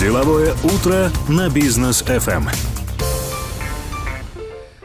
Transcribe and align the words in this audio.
Деловое 0.00 0.54
утро 0.64 1.10
на 1.28 1.50
бизнес 1.50 2.02
FM. 2.02 2.44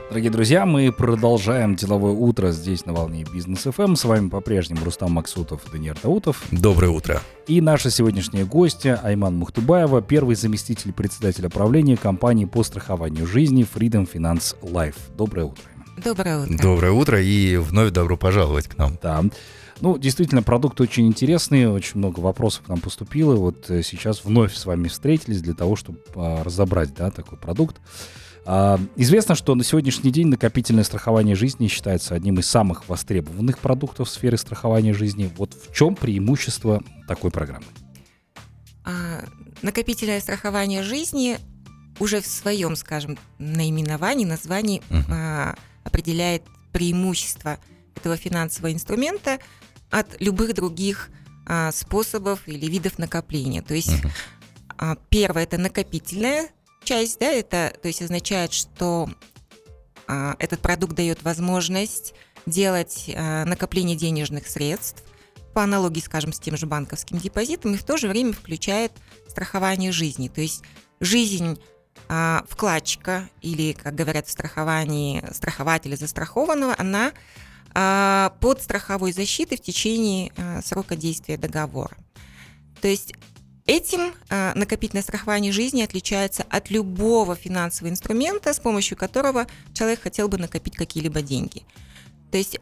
Дорогие 0.10 0.30
друзья, 0.30 0.66
мы 0.66 0.92
продолжаем 0.92 1.78
деловое 1.78 2.12
утро 2.12 2.52
здесь 2.52 2.86
на 2.86 2.92
волне 2.92 3.24
Бизнес 3.34 3.66
FM. 3.66 3.96
С 3.96 4.04
вами 4.04 4.28
по-прежнему 4.28 4.84
Рустам 4.84 5.14
Максутов, 5.14 5.62
Даниил 5.72 5.96
Даутов. 6.04 6.44
Доброе 6.52 6.90
утро. 6.90 7.22
И 7.48 7.62
наша 7.62 7.92
сегодняшняя 7.92 8.44
гостья 8.44 9.00
Айман 9.02 9.38
Мухтубаева, 9.38 10.02
первый 10.02 10.36
заместитель 10.36 10.92
председателя 10.92 11.48
правления 11.48 11.96
компании 11.96 12.44
по 12.44 12.62
страхованию 12.64 13.26
жизни 13.26 13.66
Freedom 13.66 14.10
Finance 14.14 14.58
Life. 14.64 14.98
Доброе 15.16 15.46
утро. 15.46 15.64
Доброе 16.04 16.40
утро. 16.40 16.58
Доброе 16.62 16.92
утро 16.92 17.22
и 17.22 17.56
вновь 17.56 17.92
добро 17.92 18.18
пожаловать 18.18 18.68
к 18.68 18.78
нам. 18.78 18.98
Да. 19.02 19.24
Ну, 19.82 19.98
действительно, 19.98 20.42
продукт 20.42 20.80
очень 20.80 21.08
интересный, 21.08 21.68
очень 21.68 21.98
много 21.98 22.20
вопросов 22.22 22.68
нам 22.68 22.80
поступило. 22.80 23.36
Вот 23.36 23.70
э, 23.70 23.84
сейчас 23.84 24.24
вновь 24.24 24.56
с 24.56 24.66
вами 24.66 24.88
встретились 24.88 25.42
для 25.42 25.54
того, 25.54 25.76
чтобы 25.76 26.00
а, 26.16 26.44
разобрать, 26.44 26.94
да, 26.94 27.12
такой 27.12 27.38
продукт. 27.38 27.82
А, 28.46 28.80
известно, 28.96 29.36
что 29.36 29.54
на 29.56 29.64
сегодняшний 29.64 30.12
день 30.12 30.28
накопительное 30.28 30.84
страхование 30.84 31.36
жизни 31.36 31.68
считается 31.68 32.16
одним 32.16 32.40
из 32.40 32.48
самых 32.48 32.88
востребованных 32.88 33.58
продуктов 33.60 34.08
в 34.08 34.12
сфере 34.12 34.38
страхования 34.38 34.94
жизни. 34.94 35.30
Вот 35.36 35.54
в 35.54 35.74
чем 35.74 35.96
преимущество 35.96 36.82
такой 37.08 37.32
программы? 37.32 37.66
А, 38.86 39.26
накопительное 39.62 40.22
страхование 40.22 40.84
жизни 40.84 41.38
уже 42.00 42.22
в 42.22 42.28
своем, 42.28 42.76
скажем, 42.76 43.18
наименовании, 43.40 44.26
названии 44.26 44.82
а, 45.10 45.56
определяет 45.84 46.44
преимущество 46.72 47.58
этого 47.96 48.16
финансового 48.16 48.72
инструмента 48.72 49.40
от 49.90 50.20
любых 50.22 50.54
других 50.54 51.10
а, 51.46 51.72
способов 51.72 52.48
или 52.48 52.66
видов 52.68 52.98
накопления. 52.98 53.62
То 53.62 53.74
есть 53.74 54.04
uh-huh. 54.04 54.12
а, 54.78 54.96
первое 55.10 55.44
это 55.44 55.58
накопительная 55.58 56.50
часть, 56.84 57.20
да, 57.20 57.28
это 57.28 57.74
то 57.82 57.88
есть 57.88 58.02
означает, 58.02 58.54
что 58.54 59.10
а, 60.08 60.36
этот 60.40 60.62
продукт 60.62 60.94
дает 60.94 61.24
возможность 61.24 62.14
делать 62.46 63.10
а, 63.14 63.46
накопление 63.46 63.96
денежных 63.96 64.48
средств 64.48 65.04
по 65.54 65.64
аналогии, 65.64 66.02
скажем, 66.02 66.34
с 66.34 66.40
тем 66.40 66.58
же 66.58 66.66
банковским 66.66 67.18
депозитом, 67.18 67.74
и 67.74 67.78
в 67.78 67.84
то 67.84 67.98
же 67.98 68.08
время 68.08 68.34
включает 68.34 68.92
страхование 69.28 69.92
жизни. 69.92 70.28
То 70.28 70.42
есть 70.42 70.64
жизнь 71.00 71.60
а, 72.08 72.44
вкладчика 72.50 73.30
или, 73.42 73.74
как 73.74 73.96
говорят 73.96 74.28
в 74.28 74.32
страховании, 74.32 75.24
страхователя 75.34 75.96
застрахованного, 75.96 76.76
она 76.78 77.14
под 78.40 78.62
страховой 78.62 79.12
защитой 79.12 79.58
в 79.58 79.62
течение 79.62 80.32
а, 80.38 80.62
срока 80.62 80.96
действия 80.96 81.38
договора. 81.38 81.98
То 82.82 82.88
есть 82.88 83.14
Этим 83.66 84.14
э, 84.30 84.52
накопительное 84.54 85.02
страхование 85.02 85.52
жизни 85.52 85.82
отличается 85.82 86.46
от 86.50 86.70
любого 86.70 87.36
финансового 87.36 87.92
инструмента, 87.92 88.54
с 88.54 88.60
помощью 88.60 88.96
которого 88.96 89.48
человек 89.74 90.04
хотел 90.04 90.28
бы 90.28 90.38
накопить 90.38 90.76
какие-либо 90.76 91.24
деньги. 91.24 91.64
То 92.32 92.38
есть 92.38 92.60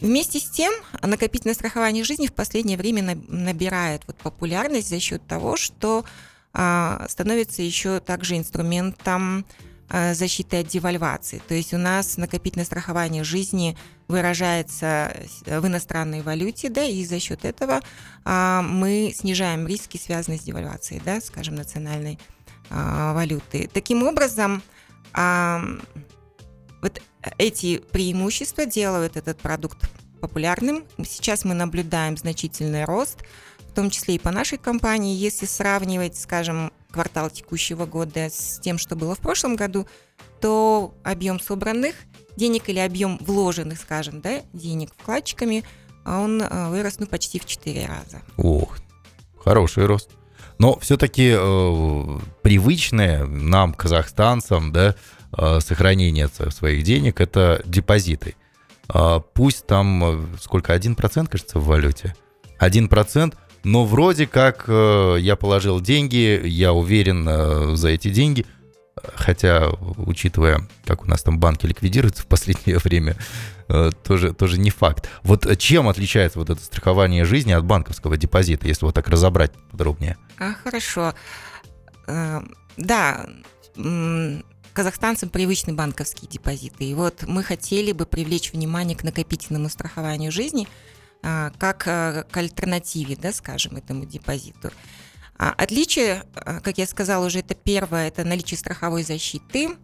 вместе 0.00 0.40
с 0.40 0.50
тем 0.50 0.72
накопительное 1.02 1.54
страхование 1.54 2.04
жизни 2.04 2.26
в 2.26 2.34
последнее 2.34 2.76
время 2.76 3.16
набирает 3.28 4.02
вот 4.06 4.16
популярность 4.16 4.88
за 4.88 5.00
счет 5.00 5.26
того, 5.26 5.56
что 5.56 6.04
становится 6.52 7.62
еще 7.62 8.00
также 8.00 8.36
инструментом 8.36 9.46
защиты 9.90 10.60
от 10.60 10.66
девальвации. 10.66 11.40
То 11.48 11.54
есть 11.54 11.72
у 11.72 11.78
нас 11.78 12.16
накопительное 12.16 12.66
страхование 12.66 13.24
жизни 13.24 13.76
выражается 14.08 15.14
в 15.46 15.66
иностранной 15.66 16.22
валюте, 16.22 16.68
да, 16.68 16.84
и 16.84 17.04
за 17.04 17.20
счет 17.20 17.44
этого 17.44 17.80
а, 18.24 18.62
мы 18.62 19.12
снижаем 19.14 19.66
риски, 19.66 19.98
связанные 19.98 20.38
с 20.38 20.42
девальвацией, 20.42 21.00
да, 21.04 21.20
скажем, 21.20 21.54
национальной 21.54 22.18
а, 22.70 23.12
валюты. 23.14 23.68
Таким 23.72 24.02
образом, 24.02 24.62
а, 25.12 25.62
вот 26.82 27.02
эти 27.38 27.78
преимущества 27.78 28.66
делают 28.66 29.16
этот 29.16 29.38
продукт 29.38 29.90
популярным. 30.20 30.84
Сейчас 31.04 31.44
мы 31.44 31.54
наблюдаем 31.54 32.16
значительный 32.16 32.84
рост, 32.84 33.18
том 33.78 33.90
числе 33.90 34.16
и 34.16 34.18
по 34.18 34.32
нашей 34.32 34.58
компании. 34.58 35.14
Если 35.14 35.46
сравнивать, 35.46 36.18
скажем, 36.18 36.72
квартал 36.90 37.30
текущего 37.30 37.86
года 37.86 38.28
с 38.28 38.58
тем, 38.58 38.76
что 38.76 38.96
было 38.96 39.14
в 39.14 39.20
прошлом 39.20 39.54
году, 39.54 39.86
то 40.40 40.94
объем 41.04 41.38
собранных 41.38 41.94
денег 42.34 42.68
или 42.68 42.80
объем 42.80 43.18
вложенных, 43.18 43.78
скажем, 43.78 44.20
да, 44.20 44.40
денег 44.52 44.90
вкладчиками, 44.98 45.62
он 46.04 46.42
э, 46.42 46.70
вырос 46.70 46.98
ну, 46.98 47.06
почти 47.06 47.38
в 47.38 47.46
4 47.46 47.86
раза. 47.86 48.20
Ох, 48.36 48.78
хороший 49.38 49.86
рост. 49.86 50.10
Но 50.58 50.76
все-таки 50.80 51.36
э, 51.38 52.18
привычное 52.42 53.26
нам, 53.26 53.74
казахстанцам, 53.74 54.72
да, 54.72 54.96
э, 55.38 55.60
сохранение 55.60 56.26
своих 56.26 56.82
денег– 56.82 57.20
это 57.20 57.62
депозиты. 57.64 58.34
Э, 58.92 59.20
пусть 59.34 59.68
там, 59.68 60.02
э, 60.04 60.26
сколько, 60.40 60.74
1%, 60.74 61.28
кажется, 61.28 61.60
в 61.60 61.66
валюте? 61.66 62.16
1%, 62.58 63.36
но 63.68 63.84
вроде 63.84 64.26
как 64.26 64.64
э, 64.66 65.16
я 65.20 65.36
положил 65.36 65.82
деньги, 65.82 66.40
я 66.42 66.72
уверен 66.72 67.28
э, 67.28 67.76
за 67.76 67.90
эти 67.90 68.08
деньги, 68.08 68.46
хотя, 69.14 69.68
учитывая, 69.98 70.66
как 70.86 71.04
у 71.04 71.06
нас 71.06 71.22
там 71.22 71.38
банки 71.38 71.66
ликвидируются 71.66 72.22
в 72.22 72.26
последнее 72.26 72.78
время, 72.84 73.16
э, 73.68 73.90
тоже, 74.04 74.32
тоже 74.32 74.58
не 74.58 74.70
факт. 74.70 75.10
Вот 75.22 75.46
чем 75.58 75.86
отличается 75.86 76.38
вот 76.38 76.48
это 76.48 76.64
страхование 76.64 77.26
жизни 77.26 77.52
от 77.52 77.66
банковского 77.66 78.16
депозита, 78.16 78.66
если 78.66 78.86
вот 78.86 78.94
так 78.94 79.06
разобрать 79.08 79.52
подробнее? 79.70 80.16
А, 80.38 80.54
хорошо. 80.54 81.12
Да, 82.78 83.26
казахстанцам 84.72 85.28
привычны 85.28 85.74
банковские 85.74 86.30
депозиты. 86.30 86.84
И 86.84 86.94
вот 86.94 87.24
мы 87.26 87.42
хотели 87.42 87.92
бы 87.92 88.06
привлечь 88.06 88.50
внимание 88.54 88.96
к 88.96 89.04
накопительному 89.04 89.68
страхованию 89.68 90.32
жизни– 90.32 90.66
как 91.20 91.84
а, 91.86 92.24
к 92.24 92.36
альтернативе, 92.36 93.16
да, 93.16 93.32
скажем, 93.32 93.76
этому 93.76 94.04
депозиту. 94.04 94.70
А, 95.36 95.54
отличие, 95.56 96.24
как 96.34 96.78
я 96.78 96.86
сказала 96.86 97.26
уже, 97.26 97.40
это 97.40 97.54
первое, 97.54 98.08
это 98.08 98.24
наличие 98.24 98.58
страховой 98.58 99.02
защиты. 99.02 99.76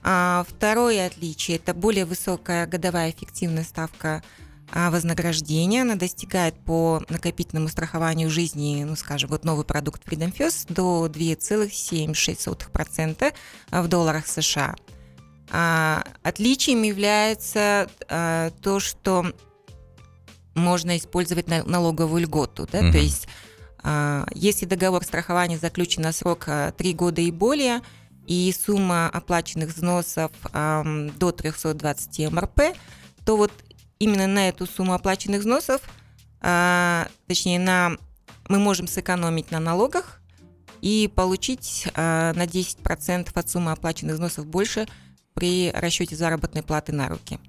Второе 0.00 1.06
отличие– 1.06 1.56
это 1.58 1.74
более 1.74 2.04
высокая 2.04 2.66
годовая 2.66 3.12
эффективная 3.12 3.62
ставка 3.62 4.24
вознаграждения. 4.74 5.82
Она 5.82 5.94
достигает 5.94 6.56
по 6.64 7.04
накопительному 7.08 7.68
страхованию 7.68 8.28
жизни, 8.28 8.82
ну, 8.84 8.96
скажем, 8.96 9.30
вот 9.30 9.44
новый 9.44 9.64
продукт 9.64 10.02
Freedom 10.04 10.36
First 10.36 10.72
до 10.72 11.06
2,76% 11.06 13.32
в 13.70 13.86
долларах 13.86 14.26
США. 14.26 14.74
Отличием 15.52 16.82
является 16.82 17.88
то, 18.08 18.80
что 18.80 19.32
можно 20.54 20.96
использовать 20.96 21.46
налоговую 21.48 22.22
льготу. 22.22 22.68
Да? 22.70 22.80
Угу. 22.80 22.92
То 22.92 22.98
есть 22.98 23.28
а, 23.82 24.26
если 24.34 24.64
договор 24.64 25.04
страхования 25.04 25.58
заключен 25.58 26.02
на 26.02 26.12
срок 26.12 26.44
3 26.44 26.50
а, 26.50 26.72
года 26.94 27.20
и 27.20 27.30
более, 27.30 27.80
и 28.26 28.54
сумма 28.56 29.08
оплаченных 29.08 29.70
взносов 29.70 30.30
до 30.52 31.32
320 31.32 32.30
МРП, 32.30 32.60
то 33.24 33.36
вот 33.36 33.52
именно 33.98 34.28
на 34.28 34.48
эту 34.48 34.66
сумму 34.66 34.94
оплаченных 34.94 35.40
взносов, 35.40 35.80
а, 36.40 37.08
точнее, 37.26 37.58
на, 37.58 37.96
мы 38.48 38.60
можем 38.60 38.86
сэкономить 38.86 39.50
на 39.50 39.58
налогах 39.58 40.20
и 40.82 41.10
получить 41.14 41.88
на 41.94 42.32
10% 42.32 43.30
от 43.34 43.48
суммы 43.48 43.72
оплаченных 43.72 44.14
взносов 44.14 44.46
больше 44.46 44.86
при 45.34 45.72
расчете 45.72 46.14
заработной 46.14 46.62
платы 46.62 46.92
на 46.92 47.08
руки. 47.08 47.40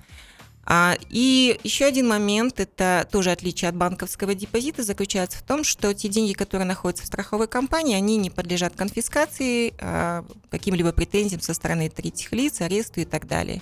А, 0.66 0.96
и 1.10 1.60
еще 1.64 1.86
один 1.86 2.08
момент, 2.08 2.60
это 2.60 3.08
тоже 3.12 3.32
отличие 3.32 3.68
от 3.70 3.76
банковского 3.76 4.34
депозита, 4.34 4.84
заключается 4.84 5.38
в 5.38 5.42
том, 5.42 5.64
что 5.64 5.94
те 5.94 6.08
деньги, 6.08 6.34
которые 6.34 6.66
находятся 6.66 7.04
в 7.04 7.08
страховой 7.08 7.48
компании, 7.48 7.96
они 7.96 8.16
не 8.16 8.30
подлежат 8.30 8.74
конфискации, 8.76 9.74
а, 9.80 10.26
каким-либо 10.50 10.94
претензиям 10.94 11.42
со 11.42 11.54
стороны 11.54 11.90
третьих 11.90 12.32
лиц, 12.32 12.62
аресту 12.62 13.02
и 13.02 13.06
так 13.06 13.28
далее. 13.28 13.62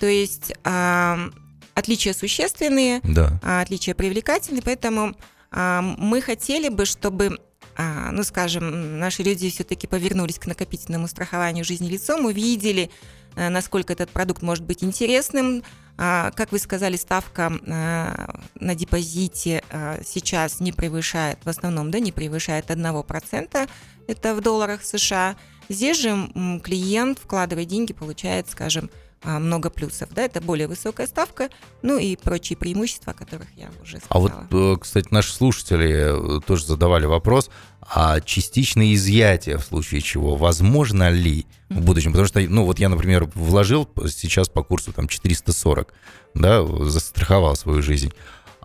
То 0.00 0.06
есть 0.06 0.52
а, 0.64 1.30
отличия 1.74 2.12
существенные, 2.12 3.00
да. 3.04 3.38
отличия 3.42 3.94
привлекательные, 3.94 4.62
поэтому 4.62 5.14
мы 5.52 6.20
хотели 6.20 6.68
бы, 6.68 6.84
чтобы 6.86 7.38
ну, 7.78 8.24
скажем, 8.24 8.98
наши 8.98 9.22
люди 9.22 9.48
все-таки 9.48 9.86
повернулись 9.86 10.38
к 10.38 10.46
накопительному 10.46 11.08
страхованию 11.08 11.64
жизни 11.64 11.88
лицом, 11.88 12.24
увидели, 12.24 12.90
э, 13.36 13.48
насколько 13.50 13.92
этот 13.92 14.10
продукт 14.10 14.42
может 14.42 14.64
быть 14.64 14.82
интересным, 14.82 15.62
а, 15.62 15.85
как 15.96 16.52
вы 16.52 16.58
сказали, 16.58 16.96
ставка 16.96 17.52
а, 17.66 18.40
на 18.54 18.74
депозите 18.74 19.62
а, 19.70 20.00
сейчас 20.04 20.60
не 20.60 20.72
превышает, 20.72 21.38
в 21.44 21.48
основном, 21.48 21.90
да, 21.90 21.98
не 21.98 22.12
превышает 22.12 22.66
1%, 22.66 23.68
это 24.06 24.34
в 24.34 24.40
долларах 24.40 24.84
США. 24.84 25.36
Здесь 25.68 25.98
же 25.98 26.28
клиент, 26.62 27.18
вкладывая 27.18 27.64
деньги, 27.64 27.92
получает, 27.92 28.48
скажем, 28.50 28.90
много 29.26 29.70
плюсов, 29.70 30.08
да, 30.14 30.22
это 30.22 30.40
более 30.40 30.68
высокая 30.68 31.06
ставка, 31.06 31.48
ну 31.82 31.98
и 31.98 32.16
прочие 32.16 32.56
преимущества, 32.56 33.12
о 33.12 33.14
которых 33.14 33.48
я 33.56 33.70
уже 33.82 33.98
сказала. 33.98 34.08
А 34.10 34.18
вот, 34.18 34.32
э, 34.50 34.80
кстати, 34.80 35.08
наши 35.10 35.32
слушатели 35.32 36.38
э, 36.38 36.40
тоже 36.46 36.66
задавали 36.66 37.06
вопрос, 37.06 37.50
а 37.80 38.20
частичное 38.20 38.94
изъятие 38.94 39.58
в 39.58 39.64
случае 39.64 40.00
чего 40.00 40.36
возможно 40.36 41.10
ли 41.10 41.46
в 41.68 41.80
будущем? 41.80 42.12
Потому 42.12 42.28
что, 42.28 42.40
ну 42.40 42.64
вот 42.64 42.78
я, 42.78 42.88
например, 42.88 43.28
вложил 43.34 43.88
сейчас 44.08 44.48
по 44.48 44.62
курсу 44.62 44.92
там 44.92 45.08
440, 45.08 45.92
да, 46.34 46.64
застраховал 46.64 47.56
свою 47.56 47.82
жизнь, 47.82 48.12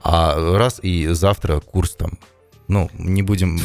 а 0.04 0.58
раз 0.58 0.80
и 0.82 1.08
завтра 1.08 1.60
курс 1.60 1.96
там 1.96 2.18
ну, 2.72 2.90
не 2.98 3.22
будем... 3.22 3.58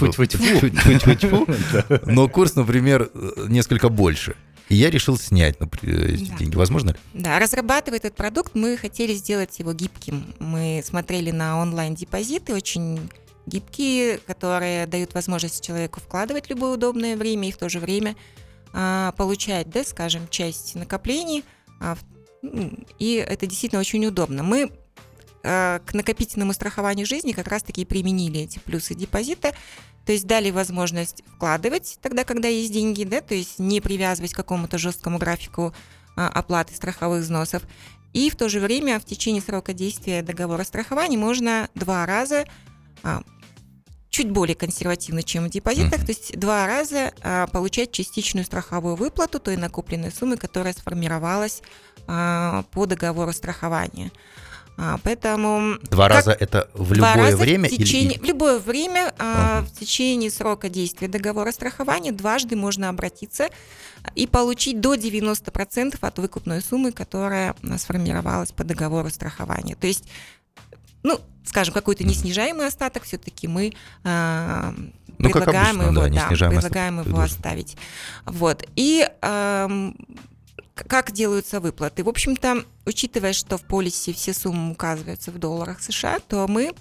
Но 2.06 2.28
курс, 2.28 2.56
например, 2.56 3.08
несколько 3.46 3.88
больше. 3.88 4.34
И 4.68 4.74
я 4.74 4.90
решил 4.90 5.16
снять 5.16 5.60
например, 5.60 6.10
эти 6.10 6.24
да. 6.24 6.36
деньги. 6.38 6.56
Возможно 6.56 6.90
ли? 6.90 6.96
Да, 7.14 7.38
разрабатывая 7.38 7.98
этот 7.98 8.16
продукт, 8.16 8.54
мы 8.54 8.76
хотели 8.76 9.14
сделать 9.14 9.58
его 9.58 9.72
гибким. 9.72 10.34
Мы 10.38 10.82
смотрели 10.84 11.30
на 11.30 11.60
онлайн-депозиты, 11.60 12.54
очень 12.54 13.10
гибкие, 13.46 14.18
которые 14.18 14.86
дают 14.86 15.14
возможность 15.14 15.64
человеку 15.64 16.00
вкладывать 16.00 16.50
любое 16.50 16.74
удобное 16.74 17.16
время 17.16 17.48
и 17.48 17.52
в 17.52 17.56
то 17.56 17.68
же 17.68 17.78
время 17.78 18.16
а, 18.72 19.12
получать, 19.12 19.70
да, 19.70 19.84
скажем, 19.84 20.28
часть 20.28 20.74
накоплений. 20.74 21.44
А, 21.80 21.96
и 22.98 23.24
это 23.26 23.46
действительно 23.46 23.80
очень 23.80 24.04
удобно. 24.04 24.42
Мы 24.42 24.72
к 25.46 25.92
накопительному 25.92 26.52
страхованию 26.52 27.06
жизни 27.06 27.32
как 27.32 27.46
раз-таки 27.46 27.84
применили 27.84 28.40
эти 28.40 28.58
плюсы 28.58 28.94
депозита, 28.94 29.54
то 30.04 30.12
есть 30.12 30.26
дали 30.26 30.50
возможность 30.50 31.22
вкладывать 31.34 31.98
тогда, 32.02 32.24
когда 32.24 32.48
есть 32.48 32.72
деньги, 32.72 33.04
да, 33.04 33.20
то 33.20 33.34
есть 33.34 33.58
не 33.58 33.80
привязывать 33.80 34.32
к 34.32 34.36
какому-то 34.36 34.78
жесткому 34.78 35.18
графику 35.18 35.74
а, 36.16 36.28
оплаты 36.28 36.74
страховых 36.74 37.22
взносов. 37.22 37.62
И 38.12 38.30
в 38.30 38.36
то 38.36 38.48
же 38.48 38.60
время 38.60 38.98
в 38.98 39.04
течение 39.04 39.42
срока 39.42 39.72
действия 39.72 40.22
договора 40.22 40.64
страхования 40.64 41.18
можно 41.18 41.68
два 41.74 42.06
раза 42.06 42.44
а, 43.02 43.22
чуть 44.16 44.30
более 44.30 44.54
консервативно, 44.54 45.22
чем 45.22 45.44
в 45.44 45.50
депозитах, 45.50 46.00
mm-hmm. 46.00 46.06
то 46.06 46.12
есть 46.12 46.38
два 46.38 46.66
раза 46.66 47.12
а, 47.22 47.46
получать 47.48 47.92
частичную 47.92 48.46
страховую 48.46 48.96
выплату 48.96 49.40
той 49.40 49.56
накопленной 49.56 50.10
суммы, 50.10 50.36
которая 50.36 50.72
сформировалась 50.72 51.62
а, 52.06 52.62
по 52.70 52.86
договору 52.86 53.32
страхования. 53.32 54.10
А, 54.78 54.98
поэтому 55.02 55.78
два 55.90 56.08
раза 56.08 56.32
это 56.32 56.68
в 56.74 56.92
любое 56.92 57.34
время 57.36 57.68
в 57.68 57.72
течение, 57.72 58.14
или 58.14 58.18
в 58.18 58.24
любое 58.24 58.58
время 58.58 59.14
а, 59.18 59.62
в 59.62 59.78
течение 59.78 60.30
срока 60.30 60.68
действия 60.68 61.08
договора 61.08 61.50
страхования 61.52 62.12
дважды 62.12 62.56
можно 62.56 62.88
обратиться 62.88 63.48
и 64.14 64.26
получить 64.26 64.80
до 64.80 64.94
90% 64.94 65.96
от 66.00 66.18
выкупной 66.18 66.60
суммы, 66.60 66.92
которая 66.92 67.54
сформировалась 67.78 68.52
по 68.52 68.64
договору 68.64 69.08
страхования. 69.08 69.76
То 69.76 69.86
есть 69.86 70.04
ну, 71.02 71.20
скажем, 71.44 71.72
какой-то 71.72 72.04
неснижаемый 72.04 72.66
остаток 72.66 73.04
все-таки 73.04 73.46
мы 73.46 73.72
э, 74.04 74.72
ну, 75.18 75.30
предлагаем, 75.30 75.80
обычно, 75.80 76.00
его, 76.00 76.14
да, 76.14 76.36
да, 76.36 76.48
предлагаем 76.48 77.00
его 77.00 77.20
оставить. 77.20 77.76
Вот. 78.24 78.66
И 78.74 79.08
э, 79.22 79.92
как 80.76 81.12
делаются 81.12 81.60
выплаты? 81.60 82.04
В 82.04 82.08
общем-то, 82.08 82.64
учитывая, 82.84 83.32
что 83.32 83.56
в 83.56 83.62
полисе 83.62 84.12
все 84.12 84.34
суммы 84.34 84.72
указываются 84.72 85.30
в 85.30 85.38
долларах 85.38 85.80
США, 85.80 86.18
то 86.20 86.46
мы 86.46 86.74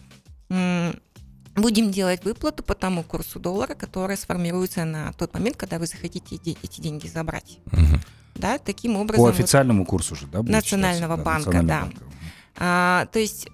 будем 1.55 1.91
делать 1.91 2.23
выплату 2.25 2.63
по 2.63 2.75
тому 2.75 3.03
курсу 3.03 3.39
доллара, 3.39 3.73
который 3.73 4.17
сформируется 4.17 4.83
на 4.83 5.13
тот 5.13 5.33
момент, 5.33 5.55
когда 5.55 5.79
вы 5.79 5.87
захотите 5.87 6.35
эти 6.35 6.81
деньги 6.81 7.07
забрать. 7.07 7.59
Угу. 7.71 7.99
Да, 8.35 8.57
таким 8.57 8.97
образом. 8.97 9.23
По 9.23 9.29
официальному 9.29 9.83
вот, 9.83 9.89
курсу 9.89 10.15
же, 10.15 10.27
да? 10.27 10.43
Национального 10.43 11.15
банка, 11.15 11.51
да. 11.51 11.61
Национального 11.61 11.67
да. 11.67 11.81
Банка. 11.81 12.15
А, 12.57 13.05
то 13.07 13.19
есть 13.19 13.47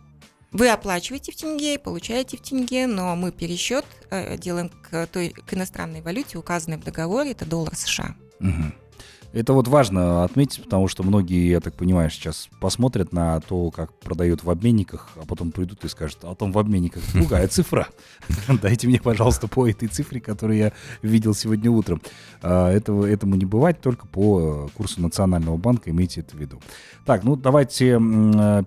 вы 0.52 0.70
оплачиваете 0.70 1.32
в 1.32 1.36
тенге, 1.36 1.78
получаете 1.78 2.38
в 2.38 2.42
тенге, 2.42 2.88
но 2.88 3.16
мы 3.16 3.32
пересчет 3.32 3.86
э, 4.10 4.38
делаем 4.38 4.70
к 4.70 5.06
той 5.08 5.30
к 5.30 5.54
иностранной 5.54 6.02
валюте, 6.02 6.40
указанной 6.40 6.78
в 6.78 6.84
договоре, 6.84 7.32
это 7.32 7.46
доллар 7.46 7.76
США. 7.76 8.16
Угу. 8.40 8.74
Это 9.34 9.54
вот 9.54 9.68
важно 9.70 10.24
отметить, 10.24 10.64
потому 10.64 10.90
что 10.90 11.04
многие, 11.04 11.50
я 11.50 11.62
так 11.62 11.74
понимаю, 11.76 12.10
сейчас 12.10 12.50
посмотрят 12.60 13.14
на 13.14 13.40
то, 13.40 13.72
как 13.72 13.94
продают 14.00 14.44
в 14.44 14.50
обменниках, 14.50 15.10
а 15.16 15.26
потом 15.26 15.52
придут 15.52 15.86
и 15.86 15.88
скажут, 15.88 16.20
а 16.24 16.36
там 16.36 16.52
в 16.52 16.60
обменниках 16.60 17.02
другая 17.14 17.48
цифра. 17.50 17.88
Дайте 18.62 18.88
мне, 18.88 19.00
пожалуйста, 19.00 19.48
по 19.48 19.68
этой 19.68 19.88
цифре, 19.88 20.20
которую 20.20 20.58
я 20.58 20.74
видел 21.02 21.34
сегодня 21.34 21.72
утром. 21.72 22.02
А, 22.42 22.70
этого, 22.70 23.06
этому 23.06 23.36
не 23.36 23.46
бывать 23.46 23.80
только 23.80 24.06
по 24.06 24.70
курсу 24.76 25.02
Национального 25.02 25.56
банка, 25.56 25.92
имейте 25.92 26.22
это 26.22 26.36
в 26.36 26.40
виду. 26.40 26.60
Так, 27.06 27.24
ну 27.24 27.36
давайте 27.38 27.94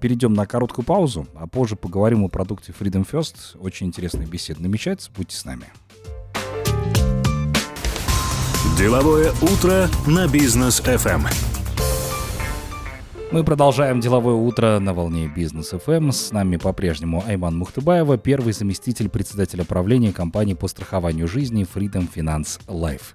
перейдем 0.00 0.32
на 0.32 0.46
короткую 0.46 0.84
паузу, 0.84 1.26
а 1.34 1.46
позже 1.46 1.76
поговорим 1.76 2.24
о 2.24 2.28
продукте 2.28 2.72
Freedom 2.78 3.06
First. 3.10 3.58
Очень 3.58 3.88
интересная 3.88 4.26
беседа 4.26 4.62
намечается, 4.62 5.10
будьте 5.14 5.36
с 5.36 5.44
нами. 5.44 5.66
Деловое 8.72 9.30
утро 9.40 9.88
на 10.04 10.26
бизнес 10.26 10.80
FM. 10.80 11.28
Мы 13.30 13.44
продолжаем 13.44 14.00
деловое 14.00 14.34
утро 14.34 14.80
на 14.80 14.92
волне 14.92 15.28
бизнес 15.28 15.72
FM. 15.72 16.10
С 16.10 16.32
нами 16.32 16.56
по-прежнему 16.56 17.22
Айман 17.24 17.56
Мухтыбаева, 17.56 18.18
первый 18.18 18.52
заместитель 18.52 19.08
председателя 19.10 19.64
правления 19.64 20.12
компании 20.12 20.54
по 20.54 20.66
страхованию 20.66 21.28
жизни 21.28 21.64
Freedom 21.72 22.08
Finance 22.12 22.58
Life. 22.66 23.14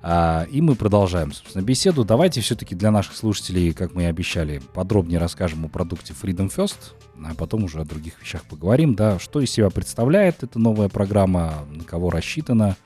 А, 0.00 0.46
и 0.50 0.62
мы 0.62 0.74
продолжаем, 0.74 1.32
собственно, 1.32 1.62
беседу. 1.62 2.04
Давайте 2.04 2.40
все-таки 2.40 2.74
для 2.74 2.90
наших 2.90 3.14
слушателей, 3.16 3.74
как 3.74 3.94
мы 3.94 4.04
и 4.04 4.06
обещали, 4.06 4.62
подробнее 4.72 5.18
расскажем 5.18 5.66
о 5.66 5.68
продукте 5.68 6.14
Freedom 6.14 6.50
First, 6.54 6.94
а 7.22 7.34
потом 7.34 7.64
уже 7.64 7.80
о 7.80 7.84
других 7.84 8.14
вещах 8.22 8.44
поговорим. 8.44 8.94
Да, 8.94 9.18
что 9.18 9.40
из 9.40 9.50
себя 9.50 9.68
представляет 9.68 10.42
эта 10.44 10.58
новая 10.58 10.88
программа, 10.88 11.66
на 11.70 11.84
кого 11.84 12.08
рассчитана 12.08 12.76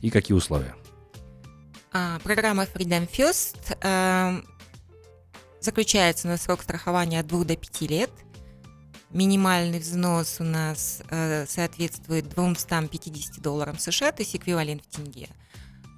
и 0.00 0.08
какие 0.08 0.34
условия. 0.36 0.74
А, 1.92 2.18
программа 2.18 2.64
Freedom 2.64 3.08
First 3.10 3.76
э, 3.80 4.42
заключается 5.60 6.28
на 6.28 6.36
срок 6.36 6.62
страхования 6.62 7.20
от 7.20 7.26
2 7.26 7.44
до 7.44 7.56
5 7.56 7.80
лет. 7.82 8.10
Минимальный 9.10 9.78
взнос 9.78 10.36
у 10.40 10.44
нас 10.44 11.00
э, 11.08 11.46
соответствует 11.48 12.28
250 12.28 13.40
долларам 13.40 13.78
США, 13.78 14.12
то 14.12 14.22
есть 14.22 14.36
эквивалент 14.36 14.82
в 14.84 14.96
тенге. 14.96 15.28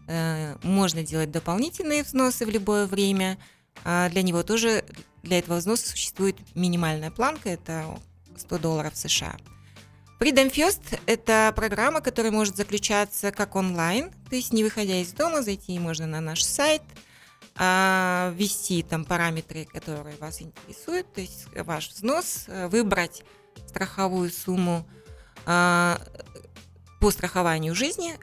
Э, 0.06 0.56
можно 0.62 1.02
делать 1.02 1.32
дополнительные 1.32 2.04
взносы 2.04 2.46
в 2.46 2.50
любое 2.50 2.86
время. 2.86 3.36
А 3.84 4.08
для 4.10 4.22
него 4.22 4.44
тоже, 4.44 4.84
для 5.24 5.40
этого 5.40 5.56
взноса 5.56 5.88
существует 5.88 6.36
минимальная 6.54 7.10
планка, 7.10 7.48
это 7.48 7.98
100 8.36 8.58
долларов 8.58 8.96
США. 8.96 9.36
Freedom 10.20 10.52
First– 10.52 11.00
это 11.06 11.50
программа, 11.56 12.02
которая 12.02 12.30
может 12.30 12.54
заключаться 12.54 13.32
как 13.32 13.56
онлайн, 13.56 14.10
то 14.28 14.36
есть 14.36 14.52
не 14.52 14.62
выходя 14.62 15.00
из 15.00 15.12
дома, 15.14 15.40
зайти 15.40 15.78
можно 15.78 16.06
на 16.06 16.20
наш 16.20 16.42
сайт, 16.42 16.82
а, 17.56 18.30
ввести 18.36 18.82
там 18.82 19.06
параметры, 19.06 19.64
которые 19.64 20.16
вас 20.16 20.42
интересуют, 20.42 21.10
то 21.14 21.22
есть 21.22 21.46
ваш 21.56 21.88
взнос, 21.88 22.44
выбрать 22.68 23.24
страховую 23.66 24.30
сумму 24.30 24.86
а, 25.46 25.98
по 27.00 27.10
страхованию 27.10 27.74
жизни. 27.74 28.18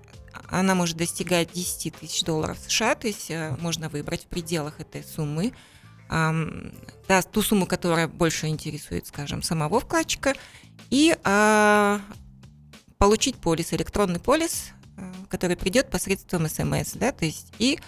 Она 0.50 0.76
может 0.76 0.98
достигать 0.98 1.52
10 1.52 1.96
тысяч 1.96 2.24
долларов 2.24 2.60
США, 2.60 2.94
то 2.94 3.08
есть 3.08 3.32
э, 3.32 3.58
можно 3.60 3.90
выбрать 3.90 4.26
в 4.26 4.28
пределах 4.28 4.80
этой 4.80 5.04
суммы 5.04 5.52
да, 7.08 7.22
ту 7.22 7.42
сумму, 7.42 7.66
которая 7.66 8.08
больше 8.08 8.48
интересует, 8.48 9.08
скажем, 9.08 9.42
самого 9.42 9.80
вкладчика, 9.80 10.34
и 10.90 11.16
а, 11.24 12.02
получить 12.98 13.36
полис, 13.36 13.74
электронный 13.74 14.20
полис, 14.20 14.72
а, 14.98 15.12
который 15.30 15.58
придет 15.58 15.90
посредством 15.90 16.48
смс, 16.48 16.94
да, 16.94 17.12
то 17.12 17.26
есть 17.26 17.54
и 17.60 17.80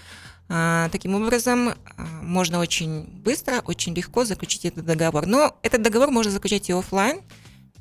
а, 0.50 0.90
таким 0.90 1.14
образом 1.16 1.70
а, 1.70 1.76
можно 2.22 2.60
очень 2.60 3.04
быстро, 3.04 3.62
очень 3.66 3.94
легко 3.94 4.26
заключить 4.26 4.66
этот 4.66 4.86
договор. 4.86 5.28
Но 5.28 5.58
этот 5.62 5.84
договор 5.84 6.10
можно 6.10 6.32
заключать 6.32 6.70
и 6.70 6.74
офлайн. 6.74 7.22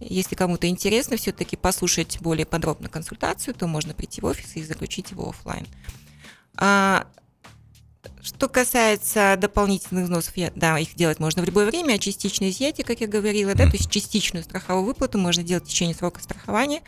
Если 0.01 0.37
кому-то 0.37 0.69
интересно 0.69 1.17
все-таки 1.17 1.57
послушать 1.57 2.21
более 2.21 2.47
подробно 2.47 2.89
консультацию, 2.89 3.55
то 3.55 3.67
можно 3.67 3.95
прийти 3.95 4.21
в 4.21 4.27
офис 4.27 4.55
и 4.55 4.63
заключить 4.63 5.11
его 5.11 5.31
офлайн. 5.31 5.67
А, 6.57 7.07
что 8.29 8.49
касается 8.49 9.37
дополнительных 9.39 10.05
взносов, 10.05 10.37
я, 10.37 10.53
да, 10.55 10.79
их 10.79 10.95
делать 10.95 11.19
можно 11.19 11.43
в 11.43 11.47
любое 11.47 11.65
время, 11.65 11.95
а 11.95 11.99
частичное 11.99 12.51
изъятие, 12.51 12.85
как 12.85 13.01
я 13.01 13.07
говорила, 13.07 13.55
да, 13.55 13.65
то 13.65 13.77
есть 13.77 13.91
частичную 13.91 14.45
страховую 14.45 14.85
выплату 14.85 15.17
можно 15.17 15.43
делать 15.43 15.65
в 15.65 15.69
течение 15.69 15.95
срока 15.95 16.21
страхования 16.23 16.83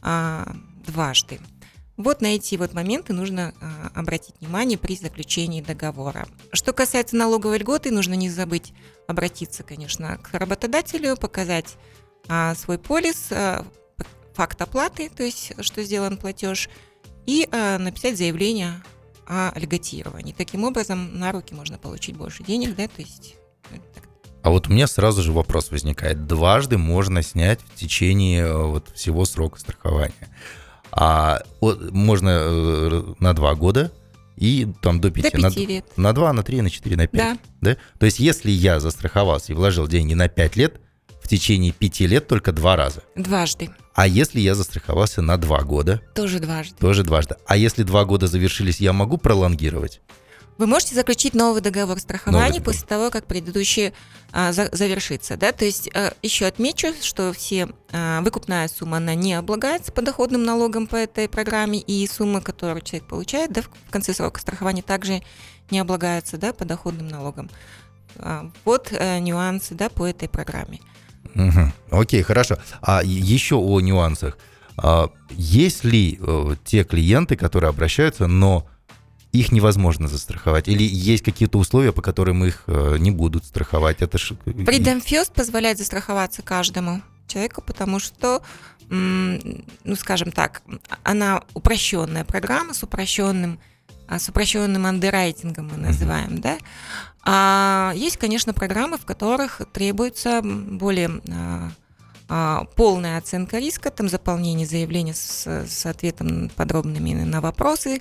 а, 0.00 0.50
дважды. 0.86 1.40
Вот 1.98 2.22
на 2.22 2.28
эти 2.36 2.54
вот 2.54 2.72
моменты 2.72 3.12
нужно 3.12 3.52
а, 3.60 3.90
обратить 3.94 4.34
внимание 4.40 4.78
при 4.78 4.96
заключении 4.96 5.60
договора. 5.60 6.26
Что 6.52 6.72
касается 6.72 7.16
налоговой 7.16 7.58
льготы, 7.58 7.90
нужно 7.90 8.14
не 8.14 8.30
забыть 8.30 8.72
обратиться, 9.06 9.64
конечно, 9.64 10.16
к 10.16 10.32
работодателю, 10.32 11.18
показать 11.18 11.76
а, 12.28 12.54
свой 12.54 12.78
полис, 12.78 13.26
а, 13.30 13.66
факт 14.32 14.62
оплаты, 14.62 15.10
то 15.10 15.22
есть 15.22 15.52
что 15.60 15.82
сделан 15.82 16.16
платеж, 16.16 16.70
и 17.26 17.46
а, 17.52 17.76
написать 17.76 18.16
заявление 18.16 18.82
о 19.28 19.52
льготировании. 19.58 20.34
Таким 20.36 20.64
образом, 20.64 21.18
на 21.18 21.30
руки 21.32 21.54
можно 21.54 21.78
получить 21.78 22.16
больше 22.16 22.42
денег, 22.42 22.74
да, 22.74 22.88
то 22.88 23.02
есть... 23.02 23.34
Ну, 23.70 23.78
а 24.42 24.50
вот 24.50 24.68
у 24.68 24.72
меня 24.72 24.86
сразу 24.86 25.22
же 25.22 25.32
вопрос 25.32 25.70
возникает. 25.70 26.26
Дважды 26.26 26.78
можно 26.78 27.22
снять 27.22 27.60
в 27.60 27.74
течение 27.74 28.44
э, 28.44 28.56
вот 28.56 28.88
всего 28.94 29.24
срока 29.26 29.60
страхования. 29.60 30.14
А 30.90 31.42
вот, 31.60 31.90
можно 31.92 32.30
э, 32.30 33.14
на 33.18 33.34
два 33.34 33.54
года 33.54 33.92
и 34.36 34.66
там 34.80 35.00
до 35.00 35.10
пяти. 35.10 35.36
До 35.36 35.50
пяти 35.50 35.66
на, 35.66 35.68
лет. 35.68 35.84
На 35.96 36.12
два, 36.14 36.32
на 36.32 36.42
три, 36.42 36.62
на 36.62 36.70
четыре, 36.70 36.96
на 36.96 37.06
пять. 37.06 37.38
Да. 37.60 37.74
да? 37.74 37.76
То 37.98 38.06
есть 38.06 38.20
если 38.20 38.50
я 38.50 38.80
застраховался 38.80 39.52
и 39.52 39.54
вложил 39.54 39.86
деньги 39.86 40.14
на 40.14 40.28
пять 40.28 40.56
лет, 40.56 40.80
в 41.20 41.28
течение 41.28 41.72
пяти 41.72 42.06
лет 42.06 42.26
только 42.26 42.52
два 42.52 42.76
раза. 42.76 43.02
Дважды. 43.16 43.68
А 44.00 44.06
если 44.06 44.38
я 44.38 44.54
застраховался 44.54 45.22
на 45.22 45.38
два 45.38 45.62
года, 45.62 46.00
Тоже 46.14 46.38
дважды. 46.38 46.76
тоже 46.78 47.02
дважды. 47.02 47.34
А 47.46 47.56
если 47.56 47.82
два 47.82 48.04
года 48.04 48.28
завершились, 48.28 48.78
я 48.78 48.92
могу 48.92 49.18
пролонгировать? 49.18 50.00
Вы 50.56 50.68
можете 50.68 50.94
заключить 50.94 51.34
новый 51.34 51.62
договор 51.62 51.98
страхования 51.98 52.38
Новый 52.46 52.58
договор. 52.60 52.74
после 52.74 52.86
того, 52.86 53.10
как 53.10 53.26
предыдущий 53.26 53.92
а, 54.30 54.52
за- 54.52 54.68
завершится. 54.70 55.36
Да? 55.36 55.50
То 55.50 55.64
есть 55.64 55.90
а, 55.96 56.12
еще 56.22 56.46
отмечу, 56.46 56.94
что 57.02 57.32
все 57.32 57.70
а, 57.90 58.20
выкупная 58.20 58.68
сумма, 58.68 58.98
она 58.98 59.16
не 59.16 59.34
облагается 59.34 59.90
подоходным 59.90 60.44
налогом 60.44 60.86
по 60.86 60.94
этой 60.94 61.28
программе, 61.28 61.80
и 61.80 62.06
сумма, 62.06 62.40
которую 62.40 62.82
человек 62.82 63.08
получает 63.08 63.52
да, 63.52 63.62
в 63.62 63.90
конце 63.90 64.14
срока 64.14 64.40
страхования, 64.40 64.82
также 64.82 65.22
не 65.72 65.80
облагается 65.80 66.38
да, 66.38 66.52
подоходным 66.52 67.08
налогом. 67.08 67.50
А, 68.16 68.48
Вот 68.64 68.92
э, 68.92 69.18
нюансы 69.18 69.74
да, 69.74 69.88
по 69.88 70.06
этой 70.06 70.28
программе. 70.28 70.78
Мгм. 71.34 71.72
Окей, 71.90 72.22
хорошо. 72.22 72.58
А 72.80 73.02
еще 73.02 73.56
о 73.56 73.80
нюансах. 73.80 74.38
А, 74.76 75.10
есть 75.30 75.84
ли 75.84 76.18
э, 76.20 76.56
те 76.64 76.84
клиенты, 76.84 77.36
которые 77.36 77.70
обращаются, 77.70 78.26
но 78.26 78.66
их 79.32 79.52
невозможно 79.52 80.08
застраховать? 80.08 80.68
Или 80.68 80.84
есть 80.84 81.24
какие-то 81.24 81.58
условия, 81.58 81.92
по 81.92 82.02
которым 82.02 82.44
их 82.44 82.64
э, 82.66 82.96
не 82.98 83.10
будут 83.10 83.44
страховать? 83.44 84.02
Это 84.02 84.18
ж... 84.18 84.32
Freedom 84.44 85.04
First 85.04 85.32
позволяет 85.34 85.78
застраховаться 85.78 86.42
каждому 86.42 87.02
человеку, 87.26 87.60
потому 87.60 87.98
что, 87.98 88.42
ну, 88.88 89.96
скажем 89.98 90.32
так, 90.32 90.62
она 91.02 91.42
упрощенная 91.52 92.24
программа 92.24 92.72
с 92.72 92.82
упрощенным 92.82 93.58
а, 94.08 94.18
с 94.18 94.28
упрощенным 94.30 94.86
андеррайтингом 94.86 95.68
мы 95.68 95.76
называем, 95.76 96.40
да. 96.40 96.56
А 97.30 97.92
есть, 97.94 98.16
конечно, 98.16 98.54
программы, 98.54 98.96
в 98.96 99.04
которых 99.04 99.60
требуется 99.74 100.40
более 100.42 101.20
а, 101.30 101.70
а, 102.26 102.64
полная 102.74 103.18
оценка 103.18 103.58
риска, 103.58 103.90
там 103.90 104.08
заполнение 104.08 104.66
заявления 104.66 105.12
с, 105.12 105.46
с 105.46 105.84
ответом 105.84 106.50
подробными 106.56 107.12
на 107.12 107.42
вопросы, 107.42 108.00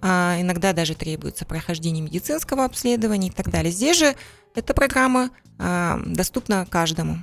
а, 0.00 0.38
иногда 0.40 0.72
даже 0.72 0.96
требуется 0.96 1.46
прохождение 1.46 2.02
медицинского 2.02 2.64
обследования 2.64 3.28
и 3.28 3.30
так 3.30 3.48
далее. 3.48 3.70
Здесь 3.70 3.96
же 3.96 4.16
эта 4.56 4.74
программа 4.74 5.30
доступна 6.04 6.66
каждому. 6.68 7.18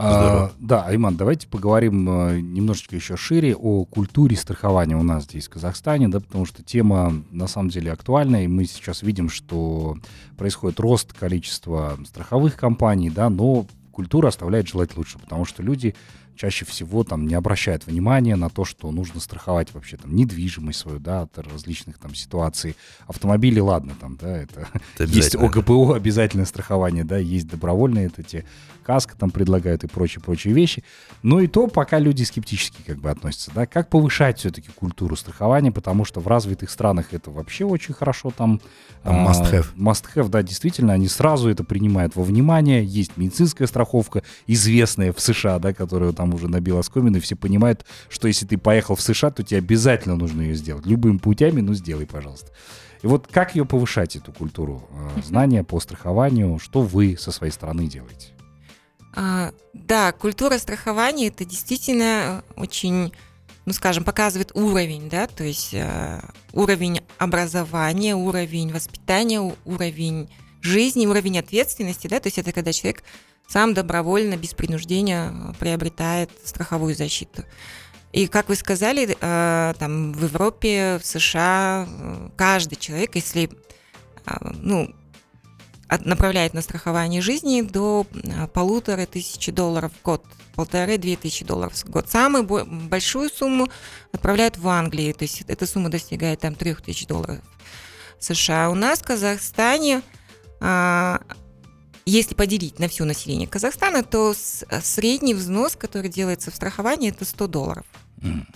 А, 0.00 0.52
да, 0.60 0.84
Айман, 0.84 1.16
давайте 1.16 1.48
поговорим 1.48 2.08
э, 2.08 2.40
немножечко 2.40 2.94
еще 2.94 3.16
шире 3.16 3.56
о 3.56 3.84
культуре 3.84 4.36
страхования 4.36 4.96
у 4.96 5.02
нас 5.02 5.24
здесь, 5.24 5.48
в 5.48 5.50
Казахстане, 5.50 6.06
да, 6.06 6.20
потому 6.20 6.46
что 6.46 6.62
тема 6.62 7.24
на 7.32 7.48
самом 7.48 7.70
деле 7.70 7.90
актуальна, 7.90 8.44
и 8.44 8.46
мы 8.46 8.64
сейчас 8.66 9.02
видим, 9.02 9.28
что 9.28 9.96
происходит 10.36 10.78
рост 10.78 11.12
количества 11.12 11.98
страховых 12.06 12.54
компаний, 12.54 13.10
да, 13.10 13.28
но 13.28 13.66
культура 13.90 14.28
оставляет 14.28 14.68
желать 14.68 14.96
лучше, 14.96 15.18
потому 15.18 15.44
что 15.44 15.64
люди 15.64 15.96
чаще 16.38 16.64
всего 16.64 17.02
там 17.02 17.26
не 17.26 17.34
обращают 17.34 17.86
внимания 17.86 18.36
на 18.36 18.48
то, 18.48 18.64
что 18.64 18.90
нужно 18.92 19.18
страховать 19.18 19.74
вообще 19.74 19.96
там 19.96 20.14
недвижимость 20.14 20.78
свою, 20.78 21.00
да, 21.00 21.22
от 21.22 21.36
различных 21.36 21.98
там 21.98 22.14
ситуаций. 22.14 22.76
Автомобили, 23.08 23.58
ладно, 23.58 23.94
там, 24.00 24.16
да, 24.16 24.36
это 24.36 24.68
Это 24.94 25.04
есть. 25.12 25.34
ОГПО, 25.34 25.96
обязательное 25.96 26.46
страхование, 26.46 27.02
да, 27.02 27.18
есть 27.18 27.48
добровольные, 27.48 28.06
это 28.06 28.22
те 28.22 28.44
каска 28.88 29.14
там 29.18 29.30
предлагают 29.30 29.84
и 29.84 29.86
прочие-прочие 29.86 30.54
вещи. 30.54 30.82
Но 31.22 31.40
и 31.40 31.46
то 31.46 31.66
пока 31.66 31.98
люди 31.98 32.22
скептически 32.22 32.80
как 32.86 32.96
бы 32.96 33.10
относятся, 33.10 33.50
да. 33.54 33.66
Как 33.66 33.90
повышать 33.90 34.38
все-таки 34.38 34.70
культуру 34.74 35.14
страхования, 35.14 35.70
потому 35.70 36.06
что 36.06 36.20
в 36.20 36.26
развитых 36.26 36.70
странах 36.70 37.08
это 37.12 37.30
вообще 37.30 37.66
очень 37.66 37.92
хорошо 37.92 38.32
там. 38.34 38.62
Там 39.02 39.28
а, 39.28 39.30
must 39.30 39.52
have. 39.52 39.66
Must 39.76 40.04
have, 40.14 40.28
да, 40.30 40.42
действительно, 40.42 40.94
они 40.94 41.06
сразу 41.06 41.50
это 41.50 41.64
принимают 41.64 42.16
во 42.16 42.22
внимание. 42.22 42.82
Есть 42.82 43.18
медицинская 43.18 43.68
страховка, 43.68 44.22
известная 44.46 45.12
в 45.12 45.20
США, 45.20 45.58
да, 45.58 45.74
которая 45.74 46.12
там 46.12 46.32
уже 46.32 46.48
набила 46.48 46.80
оскомину, 46.80 47.18
и 47.18 47.20
все 47.20 47.36
понимают, 47.36 47.84
что 48.08 48.26
если 48.26 48.46
ты 48.46 48.56
поехал 48.56 48.96
в 48.96 49.02
США, 49.02 49.30
то 49.30 49.42
тебе 49.42 49.58
обязательно 49.58 50.16
нужно 50.16 50.40
ее 50.40 50.54
сделать. 50.54 50.86
Любыми 50.86 51.18
путями, 51.18 51.60
ну, 51.60 51.74
сделай, 51.74 52.06
пожалуйста. 52.06 52.52
И 53.02 53.06
вот 53.06 53.26
как 53.30 53.54
ее 53.54 53.66
повышать, 53.66 54.16
эту 54.16 54.32
культуру 54.32 54.88
э, 54.90 55.20
знания 55.22 55.62
по 55.62 55.78
страхованию, 55.78 56.58
что 56.58 56.80
вы 56.80 57.18
со 57.18 57.32
своей 57.32 57.52
стороны 57.52 57.86
делаете? 57.86 58.37
А, 59.20 59.52
да, 59.72 60.12
культура 60.12 60.58
страхования 60.58 61.26
это 61.26 61.44
действительно 61.44 62.44
э, 62.54 62.60
очень, 62.60 63.12
ну 63.66 63.72
скажем, 63.72 64.04
показывает 64.04 64.52
уровень, 64.54 65.08
да, 65.08 65.26
то 65.26 65.42
есть 65.42 65.74
э, 65.74 66.20
уровень 66.52 67.00
образования, 67.18 68.14
уровень 68.14 68.72
воспитания, 68.72 69.40
уровень 69.64 70.30
жизни, 70.62 71.08
уровень 71.08 71.40
ответственности, 71.40 72.06
да, 72.06 72.20
то 72.20 72.28
есть 72.28 72.38
это 72.38 72.52
когда 72.52 72.72
человек 72.72 73.02
сам 73.48 73.74
добровольно, 73.74 74.36
без 74.36 74.54
принуждения 74.54 75.32
э, 75.32 75.52
приобретает 75.58 76.30
страховую 76.44 76.94
защиту. 76.94 77.42
И 78.12 78.28
как 78.28 78.48
вы 78.48 78.54
сказали, 78.54 79.16
там 79.20 80.12
в 80.12 80.22
Европе, 80.22 80.98
в 81.02 81.04
США 81.04 81.86
каждый 82.36 82.76
человек, 82.76 83.16
если 83.16 83.50
ну, 84.54 84.94
от- 85.88 86.04
направляет 86.06 86.54
на 86.54 86.62
страхование 86.62 87.20
жизни 87.22 87.62
до 87.62 88.06
а, 88.36 88.46
полутора 88.46 89.06
тысячи 89.06 89.50
долларов 89.52 89.92
в 89.98 90.02
год, 90.04 90.24
полторы-две 90.54 91.16
тысячи 91.16 91.44
долларов 91.44 91.74
в 91.74 91.88
год. 91.90 92.08
Самую 92.10 92.44
бо- 92.44 92.64
большую 92.64 93.30
сумму 93.30 93.68
отправляют 94.12 94.58
в 94.58 94.68
Англию, 94.68 95.14
то 95.14 95.24
есть 95.24 95.42
эта 95.48 95.66
сумма 95.66 95.88
достигает 95.88 96.40
там 96.40 96.54
трех 96.54 96.82
тысяч 96.82 97.06
долларов 97.06 97.38
США. 98.20 98.70
У 98.70 98.74
нас 98.74 98.98
в 99.00 99.04
Казахстане, 99.04 100.02
а, 100.60 101.20
если 102.04 102.34
поделить 102.34 102.78
на 102.78 102.88
все 102.88 103.04
население 103.04 103.46
Казахстана, 103.46 104.02
то 104.02 104.34
средний 104.82 105.34
взнос, 105.34 105.76
который 105.76 106.08
делается 106.10 106.50
в 106.50 106.54
страховании, 106.56 107.10
это 107.10 107.24
100 107.24 107.46
долларов, 107.48 107.84
М. 108.22 108.46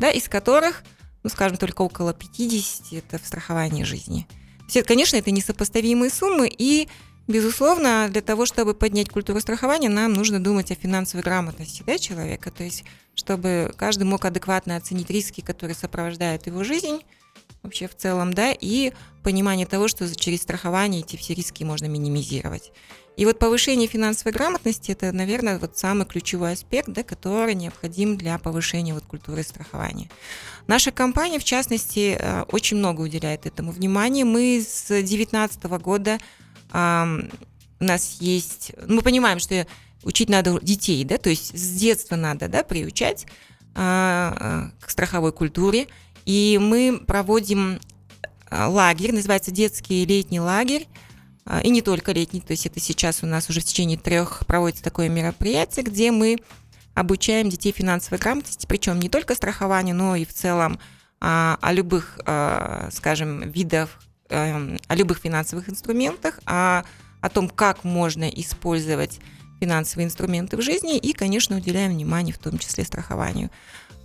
да, 0.00 0.10
из 0.10 0.28
которых, 0.28 0.82
ну, 1.22 1.30
скажем, 1.30 1.56
только 1.58 1.82
около 1.82 2.12
50 2.14 2.92
это 2.92 3.18
в 3.22 3.26
страховании 3.26 3.84
жизни. 3.84 4.26
Все, 4.68 4.82
конечно, 4.82 5.16
это 5.16 5.30
несопоставимые 5.30 6.10
суммы, 6.10 6.48
и, 6.48 6.88
безусловно, 7.28 8.08
для 8.10 8.22
того, 8.22 8.46
чтобы 8.46 8.74
поднять 8.74 9.08
культуру 9.08 9.40
страхования, 9.40 9.88
нам 9.88 10.12
нужно 10.12 10.42
думать 10.42 10.70
о 10.70 10.74
финансовой 10.74 11.22
грамотности 11.22 11.82
да, 11.86 11.98
человека, 11.98 12.50
то 12.50 12.64
есть 12.64 12.84
чтобы 13.14 13.72
каждый 13.76 14.04
мог 14.04 14.24
адекватно 14.24 14.76
оценить 14.76 15.10
риски, 15.10 15.40
которые 15.40 15.76
сопровождают 15.76 16.46
его 16.46 16.64
жизнь 16.64 17.00
вообще 17.64 17.88
в 17.88 17.96
целом, 17.96 18.32
да, 18.32 18.52
и 18.52 18.92
понимание 19.22 19.66
того, 19.66 19.88
что 19.88 20.12
через 20.14 20.42
страхование 20.42 21.00
эти 21.00 21.16
все 21.16 21.34
риски 21.34 21.64
можно 21.64 21.86
минимизировать. 21.86 22.72
И 23.16 23.26
вот 23.26 23.38
повышение 23.38 23.88
финансовой 23.88 24.32
грамотности– 24.32 24.90
это, 24.92 25.12
наверное, 25.12 25.58
вот 25.58 25.78
самый 25.78 26.04
ключевой 26.04 26.52
аспект, 26.52 26.88
да, 26.88 27.02
который 27.02 27.54
необходим 27.54 28.16
для 28.16 28.38
повышения 28.38 28.92
вот 28.92 29.04
культуры 29.04 29.42
страхования. 29.44 30.08
Наша 30.66 30.90
компания, 30.90 31.38
в 31.38 31.44
частности, 31.44 32.16
э, 32.18 32.42
очень 32.50 32.76
много 32.76 33.02
уделяет 33.02 33.46
этому 33.46 33.70
внимания. 33.70 34.24
Мы 34.24 34.64
с 34.66 34.88
2019 34.88 35.64
года 35.78 36.18
у 36.70 37.84
нас 37.84 38.16
есть, 38.18 38.72
мы 38.88 39.00
понимаем, 39.02 39.38
что 39.38 39.64
учить 40.02 40.28
надо 40.28 40.58
детей, 40.60 41.04
да, 41.04 41.18
то 41.18 41.30
есть 41.30 41.56
с 41.56 41.76
детства 41.76 42.16
надо, 42.16 42.48
да, 42.48 42.64
приучать 42.64 43.26
а, 43.74 44.70
а, 44.80 44.84
к 44.84 44.90
страховой 44.90 45.32
культуре. 45.32 45.86
И 46.24 46.58
мы 46.60 47.00
проводим 47.06 47.80
а, 48.50 48.68
лагерь, 48.68 49.12
называется 49.12 49.50
детский 49.50 50.04
летний 50.06 50.40
лагерь, 50.40 50.86
а, 51.44 51.60
и 51.60 51.70
не 51.70 51.82
только 51.82 52.12
летний, 52.12 52.40
то 52.40 52.52
есть 52.52 52.66
это 52.66 52.80
сейчас 52.80 53.22
у 53.22 53.26
нас 53.26 53.50
уже 53.50 53.60
в 53.60 53.64
течение 53.64 53.98
трех 53.98 54.46
проводится 54.46 54.82
такое 54.82 55.08
мероприятие, 55.08 55.84
где 55.84 56.10
мы 56.10 56.38
обучаем 56.94 57.50
детей 57.50 57.72
финансовой 57.72 58.18
грамотности, 58.18 58.66
причем 58.66 59.00
не 59.00 59.08
только 59.08 59.34
страхованию, 59.34 59.96
но 59.96 60.16
и 60.16 60.24
в 60.24 60.32
целом 60.32 60.78
а, 61.20 61.58
о 61.60 61.72
любых, 61.72 62.18
а, 62.24 62.88
скажем, 62.92 63.50
видах, 63.50 63.90
эм, 64.30 64.78
о 64.88 64.94
любых 64.94 65.18
финансовых 65.18 65.68
инструментах, 65.68 66.40
а 66.46 66.84
о 67.20 67.28
том, 67.28 67.48
как 67.48 67.84
можно 67.84 68.28
использовать 68.28 69.20
финансовые 69.60 70.06
инструменты 70.06 70.56
в 70.56 70.62
жизни 70.62 70.98
и, 70.98 71.12
конечно, 71.12 71.56
уделяем 71.56 71.92
внимание 71.92 72.34
в 72.34 72.38
том 72.38 72.58
числе 72.58 72.84
страхованию. 72.84 73.50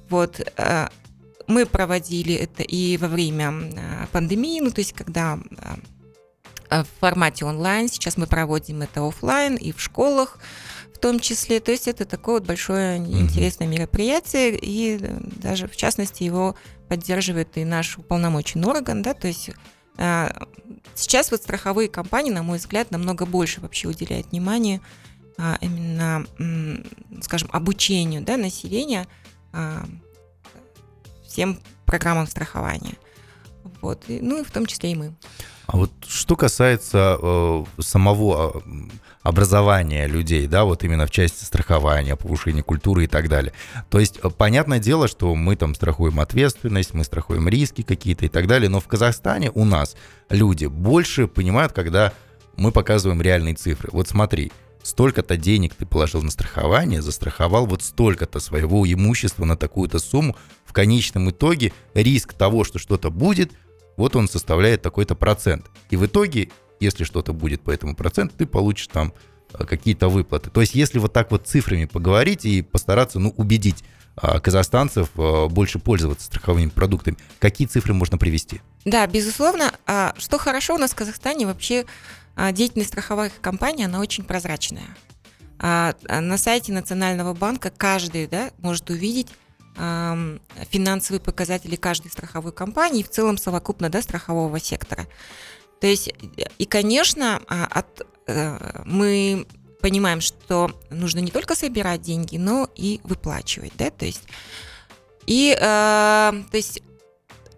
Вот 0.10 0.40
э, 0.40 0.88
мы 1.50 1.66
проводили 1.66 2.36
это 2.36 2.64
и 2.64 2.96
во 2.98 3.08
время 3.08 3.52
э, 3.52 4.06
пандемии, 4.12 4.62
ну 4.62 4.70
то 4.70 4.80
есть 4.82 4.94
когда 4.94 5.40
э, 5.58 5.76
э, 6.70 6.84
в 6.84 6.88
формате 7.00 7.44
онлайн, 7.44 7.90
сейчас 7.90 8.18
мы 8.18 8.28
проводим 8.28 8.84
это 8.84 9.06
офлайн 9.06 9.56
и 9.56 9.72
в 9.72 9.82
школах 9.82 10.38
в 10.94 11.00
том 11.00 11.20
числе. 11.20 11.60
То 11.60 11.72
есть 11.72 11.88
это 11.88 12.06
такое 12.06 12.36
вот 12.36 12.46
большое 12.46 12.98
интересное 12.98 13.68
мероприятие, 13.68 14.60
и 14.62 15.00
даже 15.42 15.68
в 15.68 15.76
частности 15.76 16.24
его 16.24 16.56
поддерживает 16.88 17.58
и 17.58 17.66
наш 17.66 17.98
уполномоченный 17.98 18.68
орган, 18.68 19.02
да, 19.02 19.14
то 19.14 19.28
есть 19.28 19.50
сейчас 20.96 21.32
вот 21.32 21.42
страховые 21.42 21.90
компании, 21.90 22.32
на 22.32 22.44
мой 22.44 22.58
взгляд, 22.58 22.90
намного 22.92 23.26
больше 23.26 23.60
вообще 23.60 23.90
уделяют 23.90 24.28
внимание 24.32 24.80
а, 25.38 25.58
именно, 25.60 26.26
скажем, 27.22 27.50
обучению 27.52 28.22
да, 28.22 28.38
населения 28.38 29.08
а, 29.52 29.86
всем 31.30 31.60
программам 31.86 32.28
страхования. 32.28 32.96
Вот. 33.82 34.04
И, 34.08 34.20
ну 34.22 34.42
и 34.42 34.44
в 34.44 34.52
том 34.52 34.66
числе 34.66 34.92
и 34.92 34.96
мы. 34.96 35.14
А 35.68 35.78
вот 35.78 35.92
что 36.08 36.36
касается 36.36 37.18
э, 37.22 37.64
самого 37.80 38.54
э, 38.56 38.60
образования 39.22 40.08
людей, 40.08 40.48
да, 40.48 40.64
вот 40.66 40.84
именно 40.84 41.06
в 41.06 41.12
части 41.12 41.44
страхования, 41.44 42.16
повышения 42.16 42.64
культуры 42.64 43.04
и 43.04 43.08
так 43.08 43.30
далее. 43.30 43.54
То 43.92 44.00
есть, 44.00 44.20
э, 44.24 44.30
понятное 44.30 44.80
дело, 44.80 45.08
что 45.08 45.36
мы 45.36 45.56
там 45.56 45.76
страхуем 45.76 46.20
ответственность, 46.20 46.96
мы 46.96 47.04
страхуем 47.04 47.48
риски 47.48 47.84
какие-то 47.84 48.26
и 48.26 48.30
так 48.30 48.48
далее, 48.48 48.68
но 48.68 48.80
в 48.80 48.88
Казахстане 48.88 49.52
у 49.54 49.64
нас 49.64 49.96
люди 50.30 50.66
больше 50.66 51.28
понимают, 51.28 51.72
когда 51.72 52.14
мы 52.58 52.72
показываем 52.72 53.22
реальные 53.22 53.54
цифры. 53.54 53.90
Вот 53.92 54.08
смотри, 54.08 54.52
столько-то 54.84 55.38
денег 55.38 55.76
ты 55.76 55.86
положил 55.86 56.22
на 56.22 56.32
страхование, 56.32 57.02
застраховал 57.02 57.66
вот 57.66 57.84
столько-то 57.84 58.40
своего 58.40 58.92
имущества 58.92 59.46
на 59.46 59.58
такую-то 59.58 60.00
сумму. 60.00 60.36
В 60.66 60.74
конечном 60.74 61.30
итоге 61.32 61.74
риск 61.94 62.34
того, 62.34 62.64
что 62.64 62.80
что-то 62.80 63.10
будет, 63.10 63.52
вот 63.98 64.16
он 64.16 64.28
составляет 64.28 64.82
такой-то 64.82 65.16
процент. 65.16 65.66
И 65.90 65.98
в 65.98 66.06
итоге, 66.06 66.50
если 66.80 67.04
что-то 67.04 67.34
будет 67.34 67.62
по 67.62 67.72
этому 67.72 67.96
проценту, 67.96 68.36
ты 68.38 68.46
получишь 68.46 68.88
там 68.88 69.14
э, 69.54 69.66
какие-то 69.66 70.08
выплаты. 70.08 70.50
То 70.50 70.62
есть, 70.62 70.76
если 70.76 71.00
вот 71.00 71.12
так 71.12 71.32
вот 71.32 71.48
цифрами 71.48 71.86
поговорить 71.86 72.46
и 72.46 72.62
постараться, 72.62 73.20
ну, 73.20 73.34
убедить 73.36 73.84
а, 74.16 74.40
казахстанцев 74.40 75.10
э, 75.18 75.48
больше 75.48 75.80
пользоваться 75.80 76.28
страховыми 76.28 76.70
продуктами, 76.70 77.18
какие 77.40 77.68
цифры 77.68 77.94
можно 77.94 78.18
привести? 78.18 78.62
Да, 78.86 79.08
безусловно. 79.08 79.74
А, 79.86 80.14
что 80.18 80.38
хорошо 80.38 80.76
у 80.76 80.78
нас 80.78 80.92
в 80.92 80.96
Казахстане 80.96 81.46
вообще 81.46 81.86
деятельность 82.52 82.90
страховых 82.90 83.40
компаний, 83.42 83.86
она 83.86 84.00
очень 84.00 84.24
прозрачная. 84.24 84.96
На 85.60 86.38
сайте 86.38 86.72
Национального 86.72 87.34
банка 87.34 87.70
каждый 87.70 88.28
да, 88.28 88.52
может 88.60 88.90
увидеть 88.90 89.28
финансовые 89.76 91.22
показатели 91.22 91.76
каждой 91.76 92.12
страховой 92.12 92.52
компании 92.52 93.02
и 93.02 93.04
в 93.04 93.10
целом 93.10 93.38
совокупно 93.38 93.90
да, 93.90 94.02
страхового 94.02 94.60
сектора. 94.60 95.08
То 95.80 95.88
есть, 95.88 96.10
и, 96.58 96.66
конечно, 96.66 97.42
а, 97.48 97.66
от, 97.66 98.06
э, 98.28 98.82
мы 98.86 99.48
понимаем, 99.82 100.20
что 100.20 100.72
нужно 100.90 101.20
не 101.20 101.32
только 101.32 101.56
собирать 101.56 102.02
деньги, 102.02 102.38
но 102.38 102.70
и 102.76 103.00
выплачивать, 103.04 103.72
да, 103.78 103.90
то 103.90 104.06
есть, 104.06 104.24
и, 105.26 105.56
э, 105.58 105.62
то 105.62 106.58
есть, 106.58 106.84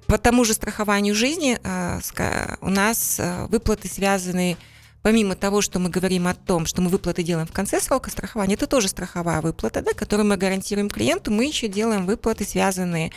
по 0.06 0.20
тому 0.20 0.44
же 0.44 0.54
страхованию 0.54 1.16
жизни 1.16 1.58
э, 1.64 2.56
у 2.62 2.70
нас 2.70 3.20
выплаты 3.48 3.88
связаны 3.88 4.58
помимо 5.02 5.36
того, 5.36 5.62
что 5.62 5.80
мы 5.80 5.90
говорим 5.90 6.28
о 6.28 6.34
том, 6.34 6.66
что 6.66 6.82
мы 6.82 6.90
выплаты 6.90 7.24
делаем 7.24 7.48
в 7.48 7.52
конце 7.52 7.80
срока 7.80 8.10
страхования, 8.10 8.56
это 8.56 8.68
тоже 8.68 8.88
страховая 8.88 9.42
выплата, 9.42 9.82
да, 9.82 9.94
которую 9.94 10.28
мы 10.28 10.38
гарантируем 10.38 10.90
клиенту, 10.90 11.32
мы 11.32 11.46
еще 11.46 11.68
делаем 11.68 12.06
выплаты, 12.06 12.46
связанные 12.46 13.12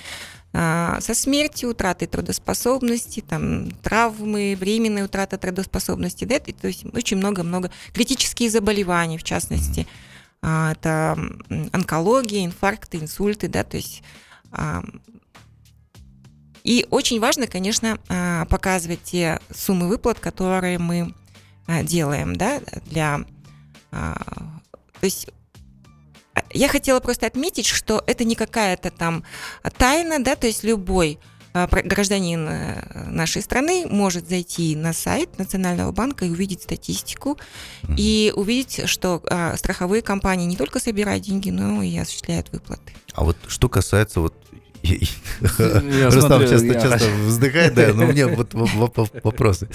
а, 0.52 1.00
со 1.00 1.14
смертью, 1.14 1.70
утратой 1.70 2.08
трудоспособности, 2.08 3.20
там, 3.20 3.70
травмы, 3.82 4.56
временная 4.58 5.04
утрата 5.04 5.36
трудоспособности, 5.36 6.24
да, 6.24 6.38
то 6.38 6.68
есть 6.68 6.84
очень 6.94 7.16
много-много 7.16 7.70
критические 7.92 8.50
заболевания, 8.50 9.18
в 9.18 9.24
частности, 9.24 9.86
а, 10.42 10.72
это 10.72 11.18
онкология, 11.72 12.44
инфаркты, 12.44 12.98
инсульты, 12.98 13.48
да, 13.48 13.64
то 13.64 13.76
есть 13.76 14.02
а, 14.52 14.82
и 16.62 16.86
очень 16.88 17.20
важно, 17.20 17.46
конечно, 17.46 17.98
показывать 18.48 19.02
те 19.02 19.38
суммы 19.54 19.86
выплат, 19.86 20.18
которые 20.18 20.78
мы 20.78 21.12
делаем, 21.66 22.36
да, 22.36 22.60
для... 22.86 23.20
А, 23.90 24.14
то 25.00 25.04
есть 25.04 25.28
а, 26.34 26.40
я 26.50 26.68
хотела 26.68 27.00
просто 27.00 27.26
отметить, 27.26 27.66
что 27.66 28.02
это 28.06 28.24
не 28.24 28.34
какая-то 28.34 28.90
там 28.90 29.24
тайна, 29.76 30.22
да, 30.22 30.36
то 30.36 30.46
есть 30.46 30.64
любой 30.64 31.18
гражданин 31.54 32.48
э, 32.48 33.10
нашей 33.10 33.40
страны 33.40 33.86
может 33.88 34.28
зайти 34.28 34.74
на 34.74 34.92
сайт 34.92 35.38
Национального 35.38 35.92
банка 35.92 36.24
и 36.24 36.30
увидеть 36.30 36.62
статистику 36.62 37.38
mm-hmm. 37.82 37.94
и 37.96 38.32
увидеть, 38.34 38.88
что 38.88 39.22
страховые 39.56 40.02
компании 40.02 40.46
не 40.46 40.56
только 40.56 40.80
собирают 40.80 41.22
деньги, 41.22 41.50
но 41.50 41.80
и 41.80 41.96
осуществляют 41.96 42.50
выплаты. 42.50 42.92
А 43.12 43.22
вот 43.22 43.36
что 43.46 43.68
касается 43.68 44.20
вот 44.20 44.34
Рустам 45.40 46.46
часто, 46.46 47.04
вздыхает, 47.26 47.74
да, 47.74 47.92
но 47.94 48.06
мне 48.06 48.26
вот 48.26 48.54
вопросы. 49.22 49.68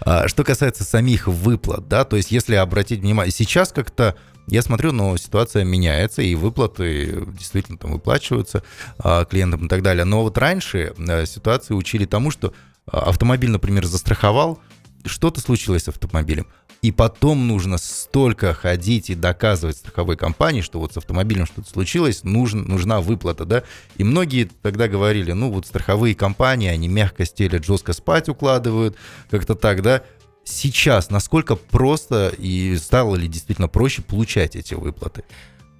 А, 0.00 0.28
что 0.28 0.44
касается 0.44 0.84
самих 0.84 1.26
выплат, 1.26 1.88
да, 1.88 2.04
то 2.04 2.16
есть 2.16 2.30
если 2.30 2.54
обратить 2.54 3.00
внимание, 3.00 3.32
сейчас 3.32 3.72
как-то 3.72 4.16
я 4.46 4.62
смотрю, 4.62 4.92
но 4.92 5.16
ситуация 5.16 5.64
меняется, 5.64 6.22
и 6.22 6.34
выплаты 6.34 7.24
действительно 7.38 7.78
там 7.78 7.92
выплачиваются 7.92 8.62
а, 8.98 9.24
клиентам 9.24 9.66
и 9.66 9.68
так 9.68 9.82
далее. 9.82 10.04
Но 10.04 10.22
вот 10.22 10.36
раньше 10.36 10.94
а, 10.98 11.24
ситуации 11.26 11.74
учили 11.74 12.04
тому, 12.04 12.30
что 12.30 12.52
автомобиль, 12.86 13.50
например, 13.50 13.86
застраховал, 13.86 14.60
что-то 15.06 15.40
случилось 15.40 15.84
с 15.84 15.88
автомобилем, 15.88 16.46
и 16.84 16.92
потом 16.92 17.48
нужно 17.48 17.78
столько 17.78 18.52
ходить 18.52 19.08
и 19.08 19.14
доказывать 19.14 19.78
страховой 19.78 20.18
компании, 20.18 20.60
что 20.60 20.78
вот 20.78 20.92
с 20.92 20.98
автомобилем 20.98 21.46
что-то 21.46 21.70
случилось, 21.70 22.24
нужен, 22.24 22.64
нужна 22.64 23.00
выплата, 23.00 23.46
да. 23.46 23.62
И 23.96 24.04
многие 24.04 24.50
тогда 24.60 24.86
говорили, 24.86 25.32
ну 25.32 25.50
вот 25.50 25.66
страховые 25.66 26.14
компании, 26.14 26.68
они 26.68 26.88
мягко 26.88 27.24
стелят, 27.24 27.64
жестко 27.64 27.94
спать 27.94 28.28
укладывают, 28.28 28.98
как-то 29.30 29.54
так, 29.54 29.80
да. 29.80 30.02
Сейчас 30.44 31.08
насколько 31.08 31.56
просто 31.56 32.34
и 32.36 32.76
стало 32.76 33.16
ли 33.16 33.28
действительно 33.28 33.68
проще 33.68 34.02
получать 34.02 34.54
эти 34.54 34.74
выплаты? 34.74 35.24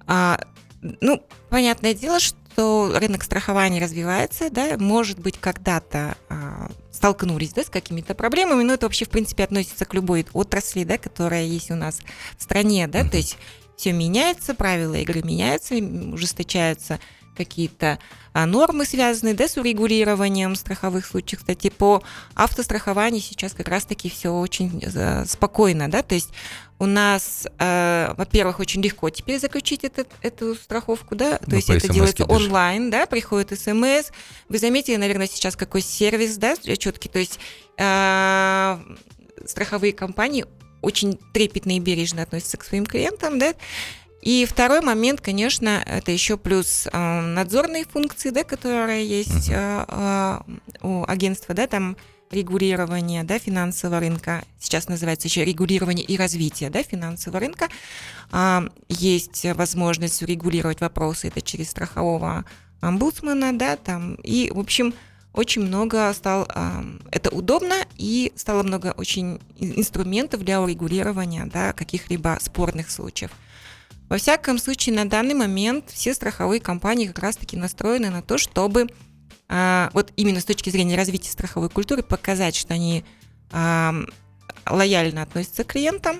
А, 0.07 0.39
ну, 1.01 1.23
понятное 1.49 1.93
дело, 1.93 2.19
что 2.19 2.91
рынок 2.95 3.23
страхования 3.23 3.81
развивается, 3.81 4.49
да, 4.49 4.77
может 4.77 5.19
быть, 5.19 5.37
когда-то 5.39 6.17
а, 6.29 6.69
столкнулись, 6.91 7.53
да, 7.53 7.63
с 7.63 7.69
какими-то 7.69 8.15
проблемами, 8.15 8.63
но 8.63 8.73
это 8.73 8.85
вообще, 8.85 9.05
в 9.05 9.09
принципе, 9.09 9.43
относится 9.43 9.85
к 9.85 9.93
любой 9.93 10.25
отрасли, 10.33 10.83
да, 10.83 10.97
которая 10.97 11.43
есть 11.43 11.71
у 11.71 11.75
нас 11.75 11.99
в 12.37 12.43
стране, 12.43 12.87
да, 12.87 13.03
то 13.03 13.17
есть 13.17 13.37
все 13.75 13.91
меняется, 13.91 14.53
правила 14.53 14.95
игры 14.95 15.21
меняются, 15.21 15.75
ужесточаются 15.75 16.99
какие-то 17.35 17.99
а, 18.33 18.45
нормы, 18.45 18.85
связанные 18.85 19.33
да, 19.33 19.47
с 19.47 19.57
урегулированием 19.57 20.55
страховых 20.55 21.05
случаев. 21.05 21.39
Кстати, 21.39 21.69
по 21.69 22.03
автострахованию 22.33 23.21
сейчас 23.21 23.53
как 23.53 23.67
раз-таки 23.67 24.09
все 24.09 24.29
очень 24.29 24.81
э, 24.83 25.25
спокойно, 25.25 25.89
да, 25.89 26.01
то 26.01 26.15
есть 26.15 26.29
у 26.77 26.85
нас, 26.85 27.47
э, 27.57 28.13
во-первых, 28.17 28.59
очень 28.59 28.81
легко 28.81 29.09
теперь 29.09 29.39
заключить 29.39 29.83
этот, 29.83 30.09
эту 30.21 30.55
страховку, 30.55 31.15
да, 31.15 31.37
то 31.37 31.45
ну, 31.47 31.55
есть 31.55 31.69
это 31.69 31.87
делается 31.87 32.25
даже. 32.25 32.43
онлайн, 32.43 32.89
да, 32.89 33.05
приходит 33.05 33.57
смс. 33.57 34.11
Вы 34.49 34.57
заметили, 34.57 34.97
наверное, 34.97 35.27
сейчас 35.27 35.55
какой 35.55 35.81
сервис, 35.81 36.37
да, 36.37 36.55
четкий, 36.57 37.07
то 37.07 37.19
есть 37.19 37.39
э, 37.77 38.77
страховые 39.45 39.93
компании 39.93 40.45
очень 40.81 41.17
трепетно 41.33 41.75
и 41.75 41.79
бережно 41.79 42.21
относятся 42.21 42.57
к 42.57 42.63
своим 42.63 42.85
клиентам, 42.85 43.39
да, 43.39 43.53
и 44.25 44.45
второй 44.45 44.81
момент, 44.81 45.21
конечно, 45.21 45.83
это 45.85 46.11
еще 46.11 46.35
плюс 46.35 46.87
э, 46.91 47.21
надзорные 47.21 47.85
функции, 47.85 48.31
да, 48.31 48.43
которые 48.43 49.07
есть 49.07 49.51
э, 49.51 49.85
э, 49.87 50.39
у 50.81 51.05
агентства, 51.07 51.53
да, 51.53 51.67
там 51.67 51.95
регулирование 52.31 53.23
да, 53.23 53.37
финансового 53.37 53.99
рынка, 53.99 54.43
сейчас 54.59 54.87
называется 54.87 55.27
еще 55.27 55.45
регулирование 55.45 56.03
и 56.03 56.17
развитие 56.17 56.71
да, 56.71 56.81
финансового 56.81 57.39
рынка. 57.39 57.67
А, 58.31 58.67
есть 58.89 59.45
возможность 59.53 60.23
регулировать 60.23 60.81
вопросы 60.81 61.27
это 61.27 61.43
через 61.43 61.69
страхового 61.69 62.45
омбудсмена, 62.81 63.55
да, 63.55 63.77
там, 63.77 64.15
и, 64.15 64.51
в 64.51 64.57
общем, 64.57 64.95
очень 65.33 65.61
много 65.61 66.11
стало, 66.13 66.47
это 67.11 67.29
удобно, 67.29 67.75
и 67.95 68.33
стало 68.35 68.63
много 68.63 68.95
очень 68.97 69.39
инструментов 69.59 70.43
для 70.43 70.63
урегулирования 70.63 71.45
да, 71.45 71.73
каких-либо 71.73 72.39
спорных 72.41 72.89
случаев. 72.89 73.29
Во 74.09 74.17
всяком 74.17 74.59
случае, 74.59 74.95
на 74.95 75.09
данный 75.09 75.33
момент 75.33 75.89
все 75.89 76.13
страховые 76.13 76.59
компании 76.61 77.07
как 77.07 77.19
раз-таки 77.19 77.57
настроены 77.57 78.09
на 78.09 78.21
то, 78.21 78.37
чтобы 78.37 78.87
а, 79.47 79.89
вот 79.93 80.11
именно 80.15 80.39
с 80.39 80.45
точки 80.45 80.69
зрения 80.69 80.95
развития 80.95 81.31
страховой 81.31 81.69
культуры 81.69 82.03
показать, 82.03 82.55
что 82.55 82.73
они 82.73 83.03
а, 83.51 83.93
лояльно 84.69 85.23
относятся 85.23 85.63
к 85.63 85.67
клиентам 85.67 86.17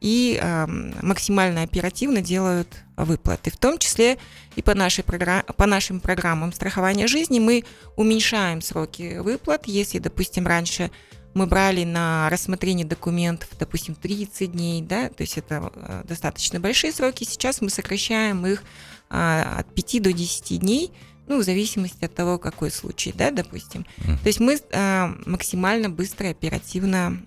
и 0.00 0.38
а, 0.40 0.66
максимально 1.02 1.62
оперативно 1.62 2.20
делают 2.20 2.68
выплаты. 2.96 3.50
В 3.50 3.56
том 3.56 3.78
числе 3.78 4.18
и 4.54 4.62
по, 4.62 4.74
нашей 4.74 5.04
программ, 5.04 5.42
по 5.56 5.66
нашим 5.66 6.00
программам 6.00 6.52
страхования 6.52 7.06
жизни 7.06 7.38
мы 7.38 7.64
уменьшаем 7.96 8.62
сроки 8.62 9.18
выплат. 9.18 9.66
Если, 9.66 9.98
допустим, 9.98 10.46
раньше 10.46 10.90
мы 11.36 11.46
брали 11.46 11.84
на 11.84 12.30
рассмотрение 12.30 12.86
документов, 12.86 13.50
допустим, 13.58 13.94
30 13.94 14.52
дней, 14.52 14.80
да, 14.80 15.10
то 15.10 15.20
есть 15.20 15.36
это 15.36 15.70
э, 15.74 16.02
достаточно 16.08 16.58
большие 16.60 16.92
сроки. 16.92 17.24
Сейчас 17.24 17.60
мы 17.60 17.68
сокращаем 17.68 18.46
их 18.46 18.62
а, 19.10 19.58
от 19.58 19.74
5 19.74 20.02
до 20.02 20.12
10 20.14 20.60
дней, 20.60 20.92
ну, 21.28 21.38
в 21.38 21.44
зависимости 21.44 22.04
от 22.06 22.14
того, 22.14 22.38
какой 22.38 22.70
случай, 22.70 23.12
да, 23.12 23.30
допустим. 23.30 23.84
Mm. 23.98 24.18
То 24.22 24.26
есть 24.26 24.40
мы 24.40 24.58
а, 24.72 25.14
максимально 25.26 25.90
быстро, 25.90 26.30
оперативно 26.30 27.20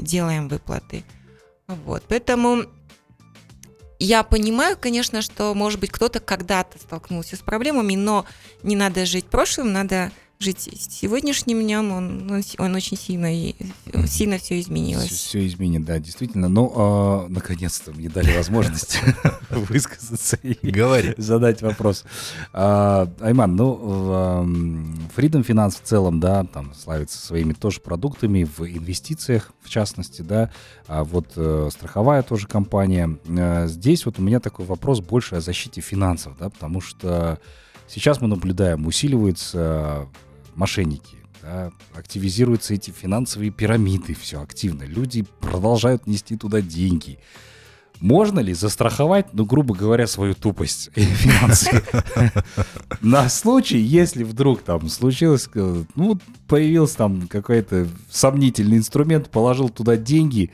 делаем 0.00 0.46
выплаты. 0.46 1.02
Вот, 1.66 2.04
поэтому 2.08 2.66
я 3.98 4.22
понимаю, 4.22 4.76
конечно, 4.80 5.22
что, 5.22 5.54
может 5.54 5.80
быть, 5.80 5.90
кто-то 5.90 6.20
когда-то 6.20 6.78
столкнулся 6.78 7.34
с 7.34 7.40
проблемами, 7.40 7.96
но 7.96 8.26
не 8.62 8.76
надо 8.76 9.06
жить 9.06 9.24
прошлым, 9.24 9.72
надо 9.72 10.12
жить 10.44 10.68
сегодняшним 10.90 11.62
днем, 11.62 11.90
он, 11.90 12.30
он, 12.30 12.42
он 12.58 12.74
очень 12.74 12.96
сильно, 12.96 13.28
сильно 14.06 14.38
все 14.38 14.60
изменилось. 14.60 15.06
Все, 15.06 15.16
все 15.16 15.46
изменит, 15.46 15.84
да, 15.84 15.98
действительно. 15.98 16.48
Но 16.48 16.72
ну, 16.74 17.26
э, 17.26 17.28
наконец-то 17.30 17.92
мне 17.92 18.10
дали 18.10 18.36
возможность 18.36 19.00
высказаться 19.50 20.36
и 20.42 20.70
Говори. 20.70 21.14
задать 21.16 21.62
вопрос. 21.62 22.04
А, 22.52 23.10
Айман, 23.20 23.56
ну, 23.56 24.44
Freedom 25.16 25.44
Finance 25.44 25.82
в 25.82 25.82
целом, 25.82 26.20
да, 26.20 26.44
там 26.44 26.74
славится 26.74 27.18
своими 27.18 27.54
тоже 27.54 27.80
продуктами 27.80 28.44
в 28.44 28.60
инвестициях, 28.60 29.50
в 29.62 29.70
частности, 29.70 30.20
да, 30.22 30.52
а 30.86 31.04
вот 31.04 31.32
э, 31.36 31.70
страховая 31.72 32.22
тоже 32.22 32.46
компания. 32.46 33.18
Э, 33.26 33.66
здесь 33.66 34.04
вот 34.04 34.18
у 34.18 34.22
меня 34.22 34.40
такой 34.40 34.66
вопрос 34.66 35.00
больше 35.00 35.36
о 35.36 35.40
защите 35.40 35.80
финансов, 35.80 36.36
да, 36.38 36.50
потому 36.50 36.82
что 36.82 37.40
Сейчас 37.86 38.20
мы 38.20 38.28
наблюдаем, 38.28 38.86
усиливаются 38.86 40.08
мошенники, 40.54 41.16
да, 41.42 41.72
активизируются 41.94 42.74
эти 42.74 42.90
финансовые 42.90 43.50
пирамиды, 43.50 44.14
все 44.14 44.40
активно. 44.40 44.84
Люди 44.84 45.24
продолжают 45.40 46.06
нести 46.06 46.36
туда 46.36 46.60
деньги. 46.60 47.18
Можно 48.00 48.40
ли 48.40 48.54
застраховать, 48.54 49.26
ну, 49.32 49.44
грубо 49.44 49.74
говоря, 49.74 50.06
свою 50.06 50.34
тупость 50.34 50.90
финансовую? 50.94 51.82
На 53.00 53.28
случай, 53.28 53.78
если 53.78 54.24
вдруг 54.24 54.62
там 54.62 54.88
случилось, 54.88 55.48
э, 55.54 55.84
ну, 55.94 56.18
появился 56.48 56.96
там 56.96 57.28
какой-то 57.28 57.86
сомнительный 58.10 58.78
инструмент, 58.78 59.30
положил 59.30 59.68
туда 59.68 59.96
деньги, 59.96 60.50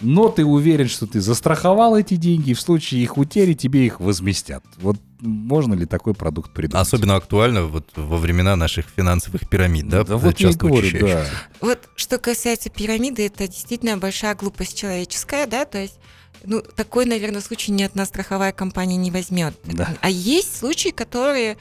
но 0.00 0.28
ты 0.28 0.44
уверен, 0.44 0.88
что 0.88 1.06
ты 1.06 1.20
застраховал 1.20 1.96
эти 1.96 2.16
деньги, 2.16 2.50
и 2.50 2.54
в 2.54 2.60
случае 2.60 3.02
их 3.02 3.18
утери 3.18 3.54
тебе 3.54 3.86
их 3.86 4.00
возместят. 4.00 4.64
Вот 4.78 4.96
можно 5.24 5.74
ли 5.74 5.86
такой 5.86 6.14
продукт 6.14 6.52
придумать? 6.52 6.86
Особенно 6.86 7.16
актуально 7.16 7.64
вот 7.64 7.88
во 7.96 8.16
времена 8.16 8.56
наших 8.56 8.86
финансовых 8.94 9.48
пирамид, 9.48 9.88
да? 9.88 10.04
Да 10.04 10.16
вот 10.16 10.38
я 10.38 10.52
говорю, 10.52 11.06
да. 11.06 11.26
Вот 11.60 11.88
что 11.96 12.18
касается 12.18 12.70
пирамиды, 12.70 13.26
это 13.26 13.48
действительно 13.48 13.96
большая 13.96 14.34
глупость 14.34 14.76
человеческая, 14.76 15.46
да, 15.46 15.64
то 15.64 15.78
есть 15.78 15.98
ну, 16.44 16.60
такой, 16.60 17.06
наверное, 17.06 17.40
случай 17.40 17.72
ни 17.72 17.82
одна 17.82 18.04
страховая 18.04 18.52
компания 18.52 18.96
не 18.96 19.10
возьмет. 19.10 19.58
Да. 19.64 19.88
А 20.00 20.10
есть 20.10 20.58
случаи, 20.58 20.90
которые 20.90 21.56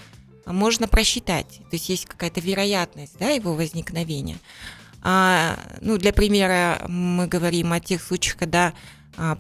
можно 0.45 0.88
просчитать. 0.88 1.60
То 1.69 1.76
есть 1.76 1.89
есть 1.89 2.06
какая-то 2.06 2.41
вероятность 2.41 3.17
да, 3.17 3.30
его 3.30 3.54
возникновения. 3.56 4.38
А, 5.02 5.58
ну, 5.82 5.97
для 5.97 6.13
примера 6.13 6.84
мы 6.88 7.28
говорим 7.28 7.71
о 7.73 7.80
тех 7.80 8.02
случаях, 8.02 8.38
когда 8.38 8.73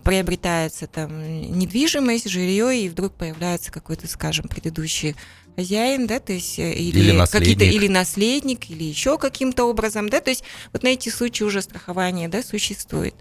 приобретается 0.03 0.87
там 0.87 1.57
недвижимость, 1.57 2.29
жилье, 2.29 2.77
и 2.77 2.89
вдруг 2.89 3.13
появляется 3.13 3.71
какой-то, 3.71 4.07
скажем, 4.07 4.47
предыдущий 4.47 5.15
хозяин, 5.55 6.07
да, 6.07 6.19
то 6.19 6.33
есть 6.33 6.59
э, 6.59 6.73
или, 6.73 6.99
или 6.99 7.11
наследник. 7.11 7.31
какие-то 7.31 7.63
или 7.75 7.87
наследник, 7.87 8.69
или 8.69 8.83
еще 8.83 9.17
каким-то 9.17 9.65
образом, 9.65 10.09
да, 10.09 10.19
то 10.19 10.29
есть 10.29 10.43
вот 10.71 10.83
на 10.83 10.89
эти 10.89 11.09
случаи 11.09 11.43
уже 11.43 11.61
страхование, 11.61 12.27
да, 12.27 12.41
существует. 12.43 13.15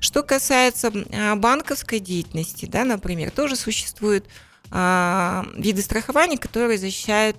Что 0.00 0.22
касается 0.22 0.92
а, 1.12 1.36
банковской 1.36 2.00
деятельности, 2.00 2.66
да, 2.66 2.84
например, 2.84 3.30
тоже 3.30 3.56
существуют 3.56 4.26
а, 4.70 5.46
виды 5.56 5.82
страхования, 5.82 6.38
которые 6.38 6.78
защищают 6.78 7.36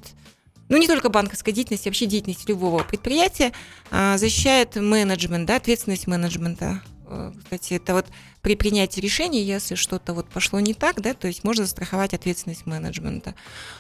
ну 0.67 0.77
не 0.77 0.87
только 0.87 1.09
банковская 1.09 1.51
деятельность, 1.51 1.85
вообще 1.85 2.07
деятельность 2.07 2.49
любого 2.49 2.83
предприятия 2.83 3.51
а, 3.91 4.17
защищает 4.17 4.75
менеджмент, 4.75 5.45
да, 5.45 5.57
ответственность 5.57 6.07
менеджмента. 6.07 6.81
Э, 7.07 7.31
кстати, 7.43 7.75
это 7.75 7.93
вот 7.93 8.07
при 8.45 8.55
принятии 8.55 9.01
решений, 9.01 9.41
если 9.41 9.73
что-то 9.73 10.13
вот 10.13 10.29
пошло 10.29 10.59
не 10.59 10.75
так, 10.75 11.01
да, 11.01 11.15
то 11.15 11.25
есть 11.25 11.43
можно 11.43 11.63
застраховать 11.63 12.13
ответственность 12.13 12.67
менеджмента. 12.67 13.33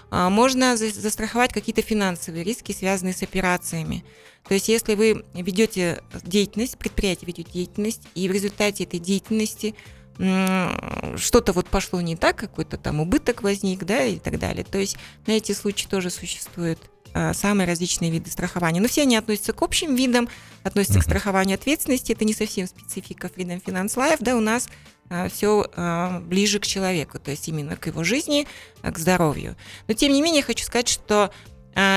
А, 0.09 0.31
можно 0.31 0.75
застраховать 0.75 1.53
какие-то 1.53 1.83
финансовые 1.83 2.43
риски, 2.43 2.71
связанные 2.71 3.13
с 3.13 3.21
операциями. 3.21 4.03
То 4.47 4.55
есть 4.55 4.67
если 4.67 4.95
вы 4.95 5.23
ведете 5.35 6.01
деятельность, 6.23 6.79
предприятие 6.79 7.27
ведет 7.27 7.51
деятельность, 7.51 8.01
и 8.15 8.27
в 8.27 8.31
результате 8.31 8.85
этой 8.85 8.99
деятельности 8.99 9.75
что-то 10.15 11.53
вот 11.53 11.67
пошло 11.67 12.01
не 12.01 12.15
так, 12.15 12.35
какой-то 12.35 12.79
там 12.79 13.01
убыток 13.01 13.43
возник, 13.43 13.83
да, 13.83 14.03
и 14.03 14.17
так 14.17 14.39
далее. 14.39 14.63
То 14.63 14.79
есть 14.79 14.97
на 15.27 15.33
эти 15.33 15.51
случаи 15.51 15.85
тоже 15.85 16.09
существуют 16.09 16.79
а, 16.79 16.94
самые 17.33 17.67
различные 17.67 18.11
виды 18.11 18.29
страхования. 18.29 18.81
Но 18.81 18.87
все 18.87 19.03
они 19.03 19.15
относятся 19.15 19.53
к 19.53 19.61
общим 19.61 19.95
видам, 19.95 20.27
относятся 20.63 20.99
uh-huh. 20.99 21.01
к 21.01 21.05
страхованию 21.05 21.55
ответственности. 21.55 22.11
Это 22.11 22.25
не 22.25 22.33
совсем 22.33 22.67
специфика 22.67 23.27
Freedom 23.27 23.63
Finance 23.63 23.95
Life, 23.95 24.17
да, 24.19 24.35
у 24.35 24.41
нас 24.41 24.67
а, 25.09 25.29
все 25.29 25.69
а, 25.75 26.19
ближе 26.19 26.59
к 26.59 26.65
человеку, 26.65 27.19
то 27.19 27.31
есть 27.31 27.47
именно 27.47 27.77
к 27.77 27.87
его 27.87 28.03
жизни, 28.03 28.47
к 28.81 28.97
здоровью. 28.97 29.55
Но 29.87 29.93
тем 29.93 30.11
не 30.11 30.21
менее, 30.21 30.43
хочу 30.43 30.65
сказать, 30.65 30.87
что 30.87 31.31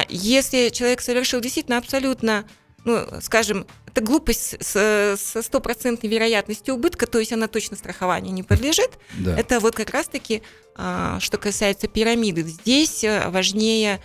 если 0.08 0.70
человек 0.70 1.00
совершил 1.00 1.40
действительно 1.40 1.78
абсолютно 1.78 2.44
ну, 2.84 3.06
скажем, 3.20 3.66
это 3.86 4.00
глупость 4.00 4.56
со 4.64 5.16
стопроцентной 5.16 6.08
вероятностью 6.08 6.74
убытка, 6.74 7.06
то 7.06 7.18
есть 7.18 7.32
она 7.32 7.48
точно 7.48 7.76
страхованию 7.76 8.32
не 8.32 8.42
подлежит. 8.42 8.90
Да. 9.18 9.38
Это 9.38 9.60
вот 9.60 9.74
как 9.74 9.90
раз-таки, 9.90 10.42
что 10.74 11.38
касается 11.38 11.88
пирамиды. 11.88 12.42
Здесь 12.42 13.04
э, 13.04 13.28
важнее, 13.28 14.00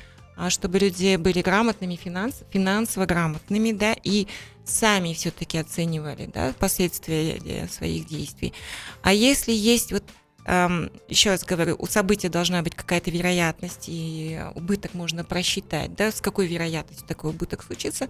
чтобы 0.50 0.80
люди 0.80 1.16
были 1.16 1.42
грамотными, 1.42 1.96
финанс, 1.96 2.44
финансово 2.52 3.06
грамотными, 3.06 3.72
да, 3.72 3.96
и 4.04 4.28
сами 4.66 5.14
все-таки 5.14 5.58
оценивали, 5.58 6.30
да, 6.34 6.54
последствия 6.58 7.38
э, 7.38 7.68
своих 7.68 8.08
действий. 8.08 8.54
А 9.02 9.14
если 9.14 9.52
есть 9.52 9.92
вот 9.92 10.04
еще 10.46 11.30
раз 11.30 11.46
говорю, 11.46 11.78
у 11.80 11.86
события 11.86 12.28
должна 12.28 12.62
быть 12.64 12.76
какая-то 12.76 13.10
вероятность, 13.10 13.86
и 13.88 14.42
убыток 14.56 14.94
можно 14.94 15.24
просчитать, 15.24 15.96
да, 15.96 16.12
с 16.12 16.20
какой 16.20 16.48
вероятностью 16.48 17.08
такой 17.08 17.30
убыток 17.30 17.64
случится. 17.64 18.10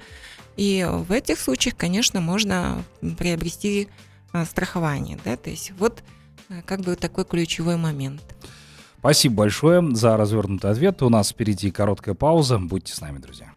И 0.58 0.84
в 0.90 1.12
этих 1.12 1.40
случаях, 1.40 1.76
конечно, 1.78 2.22
можно 2.22 2.84
приобрести 3.20 3.88
э, 4.34 4.46
страхование, 4.46 5.20
да, 5.24 5.38
то 5.38 5.52
есть 5.52 5.74
вот 5.78 6.02
э, 6.50 6.64
как 6.66 6.82
бы 6.82 6.96
такой 6.96 7.26
ключевой 7.26 7.78
момент. 7.78 8.24
Спасибо 9.04 9.36
большое 9.36 9.94
за 9.94 10.16
развернутый 10.16 10.72
ответ. 10.72 11.02
У 11.04 11.10
нас 11.10 11.32
впереди 11.32 11.72
короткая 11.72 12.16
пауза. 12.16 12.58
Будьте 12.58 12.94
с 12.94 13.02
нами, 13.02 13.18
друзья. 13.18 13.52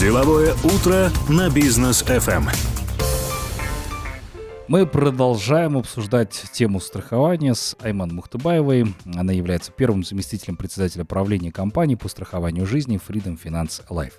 Деловое 0.00 0.54
утро 0.64 1.10
на 1.28 1.50
бизнес 1.50 2.02
FM. 2.02 2.48
Мы 4.66 4.86
продолжаем 4.86 5.76
обсуждать 5.76 6.44
тему 6.54 6.80
страхования 6.80 7.54
с 7.54 7.76
Айман 7.82 8.14
Мухтыбаевой. 8.14 8.94
Она 9.14 9.34
является 9.34 9.70
первым 9.70 10.02
заместителем 10.02 10.56
председателя 10.56 11.04
правления 11.04 11.52
компании 11.52 11.96
по 11.96 12.08
страхованию 12.08 12.64
жизни 12.64 12.98
Freedom 12.98 13.38
Finance 13.38 13.86
Life. 13.90 14.14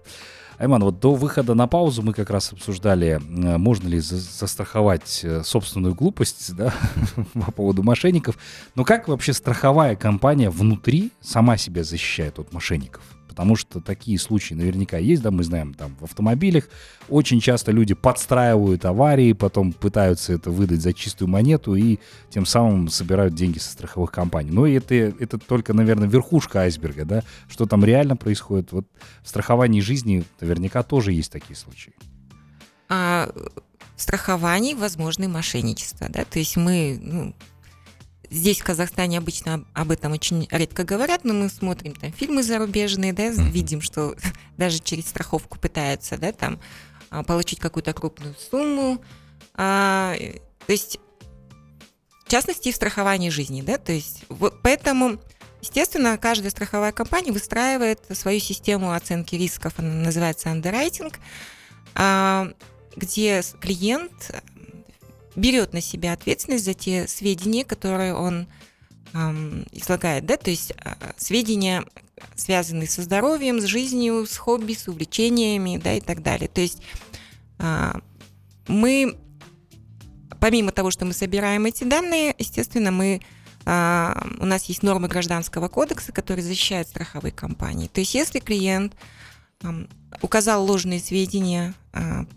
Айман, 0.57 0.83
вот 0.83 0.99
до 0.99 1.15
выхода 1.15 1.53
на 1.53 1.67
паузу 1.67 2.01
мы 2.01 2.13
как 2.13 2.29
раз 2.29 2.51
обсуждали, 2.53 3.19
э, 3.19 3.57
можно 3.57 3.87
ли 3.87 3.99
застраховать 3.99 5.21
э, 5.23 5.43
собственную 5.43 5.95
глупость 5.95 6.55
да, 6.55 6.73
по 7.33 7.51
поводу 7.51 7.83
мошенников. 7.83 8.37
Но 8.75 8.83
как 8.83 9.07
вообще 9.07 9.33
страховая 9.33 9.95
компания 9.95 10.49
внутри 10.49 11.11
сама 11.21 11.57
себя 11.57 11.83
защищает 11.83 12.39
от 12.39 12.53
мошенников? 12.53 13.03
Потому 13.33 13.55
что 13.55 13.81
такие 13.81 14.19
случаи 14.19 14.53
наверняка 14.53 14.99
есть, 14.99 15.23
да, 15.23 15.31
мы 15.31 15.43
знаем, 15.43 15.73
там 15.73 15.95
в 15.99 16.03
автомобилях 16.03 16.69
очень 17.09 17.39
часто 17.39 17.71
люди 17.71 17.95
подстраивают 17.95 18.85
аварии, 18.85 19.33
потом 19.33 19.73
пытаются 19.73 20.33
это 20.33 20.51
выдать 20.51 20.81
за 20.81 20.93
чистую 20.93 21.29
монету 21.29 21.73
и 21.73 21.97
тем 22.29 22.45
самым 22.45 22.89
собирают 22.89 23.33
деньги 23.33 23.57
со 23.57 23.71
страховых 23.71 24.11
компаний. 24.11 24.51
Но 24.51 24.67
это, 24.67 24.93
это 24.93 25.39
только, 25.39 25.73
наверное, 25.73 26.07
верхушка 26.07 26.59
айсберга, 26.59 27.05
да, 27.05 27.23
что 27.49 27.65
там 27.65 27.83
реально 27.83 28.15
происходит. 28.15 28.71
Вот 28.71 28.85
в 29.23 29.27
страховании 29.27 29.81
жизни 29.81 30.23
наверняка 30.39 30.83
тоже 30.83 31.11
есть 31.11 31.31
такие 31.31 31.55
случаи. 31.55 31.93
А 32.87 33.31
в 33.95 34.01
страховании 34.01 34.75
возможны 34.75 35.27
мошенничества, 35.27 36.07
да, 36.07 36.23
то 36.23 36.37
есть 36.37 36.55
мы, 36.55 36.99
ну, 37.01 37.33
Здесь, 38.33 38.61
в 38.61 38.63
Казахстане, 38.63 39.19
обычно 39.19 39.63
об 39.73 39.91
этом 39.91 40.11
очень 40.11 40.47
редко 40.49 40.83
говорят, 40.83 41.23
но 41.23 41.35
мы 41.35 41.49
смотрим 41.49 41.93
там 41.93 42.11
фильмы 42.11 42.41
зарубежные, 42.41 43.13
да, 43.13 43.27
видим, 43.27 43.79
что 43.79 44.15
даже 44.57 44.79
через 44.79 45.07
страховку 45.07 45.59
пытаются, 45.59 46.17
да, 46.17 46.31
там 46.31 46.59
а, 47.11 47.21
получить 47.21 47.59
какую-то 47.59 47.93
крупную 47.93 48.33
сумму. 48.49 49.03
А, 49.53 50.15
то 50.65 50.71
есть, 50.71 50.97
в 52.25 52.31
частности, 52.31 52.71
в 52.71 52.75
страховании 52.75 53.29
жизни, 53.29 53.61
да, 53.61 53.77
то 53.77 53.91
есть, 53.91 54.23
вот 54.29 54.63
поэтому, 54.63 55.19
естественно, 55.61 56.17
каждая 56.17 56.49
страховая 56.49 56.91
компания 56.91 57.31
выстраивает 57.31 57.99
свою 58.13 58.39
систему 58.39 58.93
оценки 58.93 59.35
рисков, 59.35 59.73
она 59.77 59.93
называется 59.93 60.49
underwriting, 60.49 61.13
а, 61.93 62.51
где 62.95 63.43
клиент 63.61 64.31
берет 65.35 65.73
на 65.73 65.81
себя 65.81 66.13
ответственность 66.13 66.65
за 66.65 66.73
те 66.73 67.07
сведения, 67.07 67.65
которые 67.65 68.13
он 68.13 68.47
эм, 69.13 69.65
излагает, 69.71 70.25
да, 70.25 70.37
то 70.37 70.49
есть 70.49 70.71
э, 70.71 70.93
сведения, 71.17 71.83
связанные 72.35 72.87
со 72.87 73.01
здоровьем, 73.01 73.61
с 73.61 73.65
жизнью, 73.65 74.25
с 74.25 74.37
хобби, 74.37 74.73
с 74.73 74.87
увлечениями, 74.87 75.79
да, 75.83 75.93
и 75.93 76.01
так 76.01 76.21
далее. 76.21 76.47
То 76.47 76.61
есть 76.61 76.81
э, 77.59 77.93
мы 78.67 79.17
помимо 80.39 80.71
того, 80.71 80.91
что 80.91 81.05
мы 81.05 81.13
собираем 81.13 81.65
эти 81.65 81.85
данные, 81.85 82.35
естественно, 82.37 82.91
мы 82.91 83.21
а, 83.65 84.27
у 84.39 84.45
нас 84.45 84.65
есть 84.65 84.83
нормы 84.83 85.07
гражданского 85.07 85.69
кодекса, 85.69 86.11
которые 86.11 86.43
защищают 86.43 86.89
страховые 86.89 87.31
компании. 87.31 87.87
То 87.87 88.01
есть 88.01 88.13
если 88.13 88.39
клиент 88.39 88.93
указал 90.21 90.65
ложные 90.65 90.99
сведения 90.99 91.73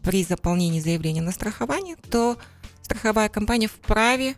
при 0.02 0.22
заполнении 0.22 0.78
заявления 0.78 1.22
на 1.22 1.32
страхование, 1.32 1.96
то 2.08 2.38
страховая 2.86 3.28
компания 3.28 3.68
вправе 3.68 4.36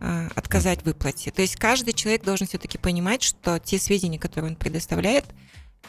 а, 0.00 0.28
отказать 0.34 0.82
в 0.82 0.86
выплате. 0.86 1.30
То 1.30 1.42
есть 1.42 1.56
каждый 1.56 1.92
человек 1.92 2.24
должен 2.24 2.46
все-таки 2.46 2.78
понимать, 2.78 3.22
что 3.22 3.58
те 3.58 3.78
сведения, 3.78 4.18
которые 4.18 4.52
он 4.52 4.56
предоставляет, 4.56 5.26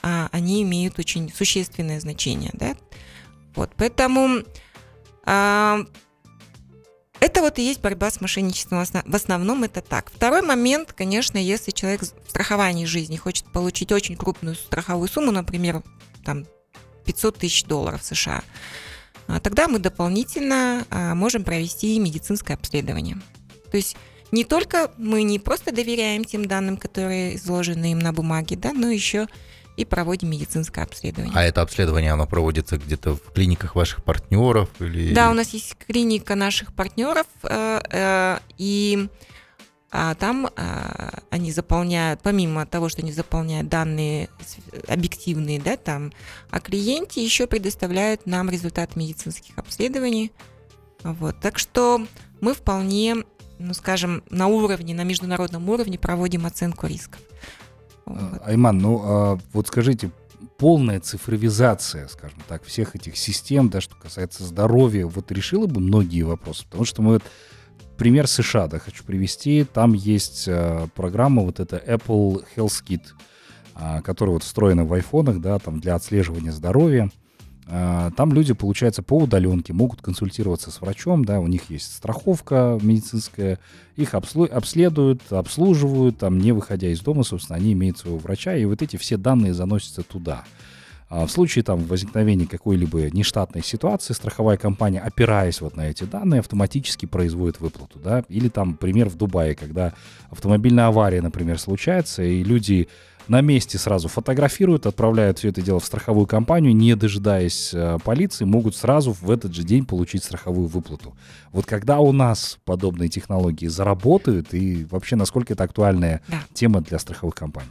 они 0.02 0.62
имеют 0.62 1.00
очень 1.00 1.34
существенное 1.34 2.00
значение. 2.00 2.52
Да? 2.54 2.76
Вот, 3.56 3.72
поэтому 3.76 4.44
это 7.20 7.42
вот 7.42 7.58
и 7.58 7.64
есть 7.64 7.82
борьба 7.82 8.12
с 8.12 8.22
мошенничеством. 8.22 8.86
В 8.86 9.16
основном 9.16 9.64
это 9.64 9.82
так. 9.82 10.12
Второй 10.12 10.44
момент, 10.44 10.94
конечно, 10.94 11.40
если 11.40 11.72
человек 11.72 12.02
в 12.02 12.30
страховании 12.30 12.86
жизни 12.86 13.18
хочет 13.18 13.52
получить 13.52 13.92
очень 13.92 14.16
крупную 14.16 14.56
страховую 14.56 15.10
сумму, 15.10 15.32
например, 15.32 15.82
там 16.24 16.46
500 17.06 17.38
тысяч 17.40 17.64
долларов 17.64 18.04
США, 18.04 18.44
а, 18.44 18.44
тогда 19.42 19.68
мы 19.68 19.80
дополнительно 19.80 20.86
а, 20.90 21.16
можем 21.16 21.44
провести 21.44 22.00
медицинское 22.00 22.54
обследование. 22.54 23.18
То 23.72 23.78
есть 23.78 23.98
не 24.32 24.44
только 24.44 24.92
мы 24.98 25.24
не 25.24 25.40
просто 25.40 25.72
доверяем 25.72 26.24
тем 26.26 26.46
данным, 26.46 26.78
которые 26.78 27.36
изложены 27.36 27.92
им 27.92 28.00
на 28.00 28.14
бумаге, 28.14 28.56
да, 28.56 28.74
но 28.74 28.90
еще 28.90 29.28
и 29.78 29.86
проводим 29.86 30.32
медицинское 30.32 30.82
обследование. 30.82 31.34
А 31.36 31.44
это 31.44 31.62
обследование, 31.62 32.12
оно 32.12 32.26
проводится 32.26 32.78
где-то 32.78 33.16
в 33.16 33.32
клиниках 33.32 33.76
ваших 33.76 34.04
партнеров? 34.04 34.70
Или... 34.80 35.14
Да, 35.14 35.30
у 35.30 35.34
нас 35.34 35.50
есть 35.50 35.76
клиника 35.78 36.36
наших 36.36 36.74
партнеров, 36.74 37.28
э, 37.44 37.80
э, 37.92 38.40
и 38.58 39.08
а 39.90 40.16
там 40.16 40.50
а, 40.56 41.20
они 41.30 41.52
заполняют, 41.52 42.20
помимо 42.22 42.66
того, 42.66 42.90
что 42.90 43.02
они 43.02 43.12
заполняют 43.12 43.70
данные 43.70 44.30
объективные, 44.88 45.62
да, 45.62 45.78
там, 45.78 46.12
о 46.50 46.60
клиенте 46.60 47.24
еще 47.24 47.48
предоставляют 47.48 48.26
нам 48.26 48.50
результат 48.50 48.96
медицинских 48.96 49.58
обследований. 49.58 50.32
Вот. 51.04 51.40
Так 51.40 51.58
что 51.58 52.06
мы 52.42 52.54
вполне, 52.54 53.16
ну, 53.60 53.74
скажем, 53.74 54.24
на 54.30 54.48
уровне, 54.48 54.94
на 54.94 55.04
международном 55.04 55.70
уровне 55.70 55.98
проводим 55.98 56.46
оценку 56.46 56.88
рисков. 56.88 57.22
Вот. 58.06 58.42
Айман, 58.46 58.78
ну 58.80 59.02
а, 59.04 59.40
вот 59.54 59.68
скажите, 59.68 60.12
полная 60.58 61.00
цифровизация, 61.00 62.08
скажем 62.08 62.40
так, 62.48 62.64
всех 62.66 62.96
этих 62.96 63.16
систем, 63.16 63.70
да, 63.70 63.80
что 63.80 63.96
касается 63.96 64.44
здоровья, 64.44 65.06
вот 65.06 65.32
решила 65.32 65.68
бы 65.68 65.80
многие 65.80 66.24
вопросы, 66.24 66.66
потому 66.66 66.86
что 66.86 67.02
мы 67.02 67.14
вот 67.14 67.24
пример 67.98 68.28
США, 68.28 68.68
да, 68.68 68.80
хочу 68.80 69.04
привести, 69.04 69.66
там 69.66 69.94
есть 69.94 70.46
э, 70.48 70.88
программа 70.96 71.44
вот 71.44 71.60
эта 71.60 71.78
Apple 71.78 72.46
Health 72.56 72.84
Kit, 72.88 73.02
э, 73.76 74.02
которая 74.02 74.34
вот 74.34 74.44
встроена 74.44 74.86
в 74.86 74.94
айфонах, 74.94 75.42
да, 75.42 75.60
там 75.60 75.80
для 75.80 75.96
отслеживания 75.96 76.52
здоровья, 76.52 77.10
а, 77.70 78.12
там 78.12 78.32
люди, 78.32 78.54
получается, 78.54 79.04
по 79.04 79.18
удаленке 79.18 79.74
могут 79.74 80.02
консультироваться 80.02 80.72
с 80.72 80.80
врачом, 80.80 81.26
да, 81.26 81.42
у 81.42 81.48
них 81.48 81.70
есть 81.70 81.94
страховка 81.94 82.80
медицинская, 82.82 83.60
их 83.98 84.14
обследуют, 84.14 85.22
обслуживают, 85.32 86.18
там, 86.18 86.38
не 86.38 86.54
выходя 86.54 86.88
из 86.88 87.02
дома, 87.02 87.24
собственно, 87.24 87.58
они 87.58 87.74
имеют 87.74 87.98
своего 87.98 88.20
врача, 88.20 88.56
и 88.56 88.64
вот 88.64 88.82
эти 88.82 88.96
все 88.96 89.18
данные 89.18 89.54
заносятся 89.54 90.04
туда. 90.04 90.46
А 91.10 91.26
в 91.26 91.32
случае 91.32 91.64
там 91.64 91.86
возникновения 91.86 92.46
какой-либо 92.46 93.10
нештатной 93.12 93.64
ситуации, 93.64 94.14
страховая 94.14 94.58
компания, 94.58 95.00
опираясь 95.00 95.62
вот 95.62 95.78
на 95.78 95.90
эти 95.90 96.04
данные, 96.04 96.42
автоматически 96.42 97.06
производит 97.06 97.62
выплату, 97.62 98.00
да, 98.00 98.24
или 98.28 98.50
там 98.50 98.76
пример 98.76 99.08
в 99.08 99.16
Дубае, 99.16 99.56
когда 99.56 99.94
автомобильная 100.30 100.88
авария, 100.88 101.22
например, 101.22 101.60
случается, 101.60 102.24
и 102.24 102.44
люди 102.44 102.90
на 103.28 103.42
месте 103.42 103.78
сразу 103.78 104.08
фотографируют, 104.08 104.86
отправляют 104.86 105.40
все 105.40 105.50
это 105.50 105.62
дело 105.62 105.80
в 105.80 105.86
страховую 105.86 106.28
компанию, 106.28 106.76
не 106.76 106.96
дожидаясь 106.96 107.72
э, 107.74 107.98
полиции, 108.04 108.46
могут 108.46 108.76
сразу 108.76 109.12
в 109.12 109.30
этот 109.30 109.54
же 109.54 109.64
день 109.64 109.86
получить 109.86 110.24
страховую 110.24 110.68
выплату. 110.68 111.16
Вот 111.52 111.66
когда 111.66 112.00
у 112.00 112.12
нас 112.12 112.58
подобные 112.66 113.10
технологии 113.10 113.68
заработают, 113.68 114.54
и 114.54 114.86
вообще 114.86 115.16
насколько 115.16 115.54
это 115.54 115.64
актуальная 115.64 116.22
да. 116.28 116.42
тема 116.54 116.82
для 116.82 117.00
страховых 117.00 117.36
компаний? 117.36 117.70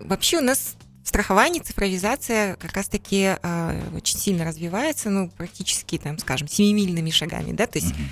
Вообще 0.00 0.38
у 0.38 0.42
нас 0.42 0.76
страхование, 1.08 1.62
цифровизация 1.62 2.56
как 2.56 2.72
раз-таки 2.72 3.36
э, 3.42 3.82
очень 3.94 4.18
сильно 4.18 4.44
развивается, 4.44 5.10
ну, 5.10 5.30
практически, 5.30 5.98
там, 5.98 6.18
скажем, 6.18 6.48
семимильными 6.48 7.10
шагами, 7.10 7.52
да, 7.52 7.66
то 7.66 7.78
есть 7.78 7.92
uh-huh. 7.92 8.04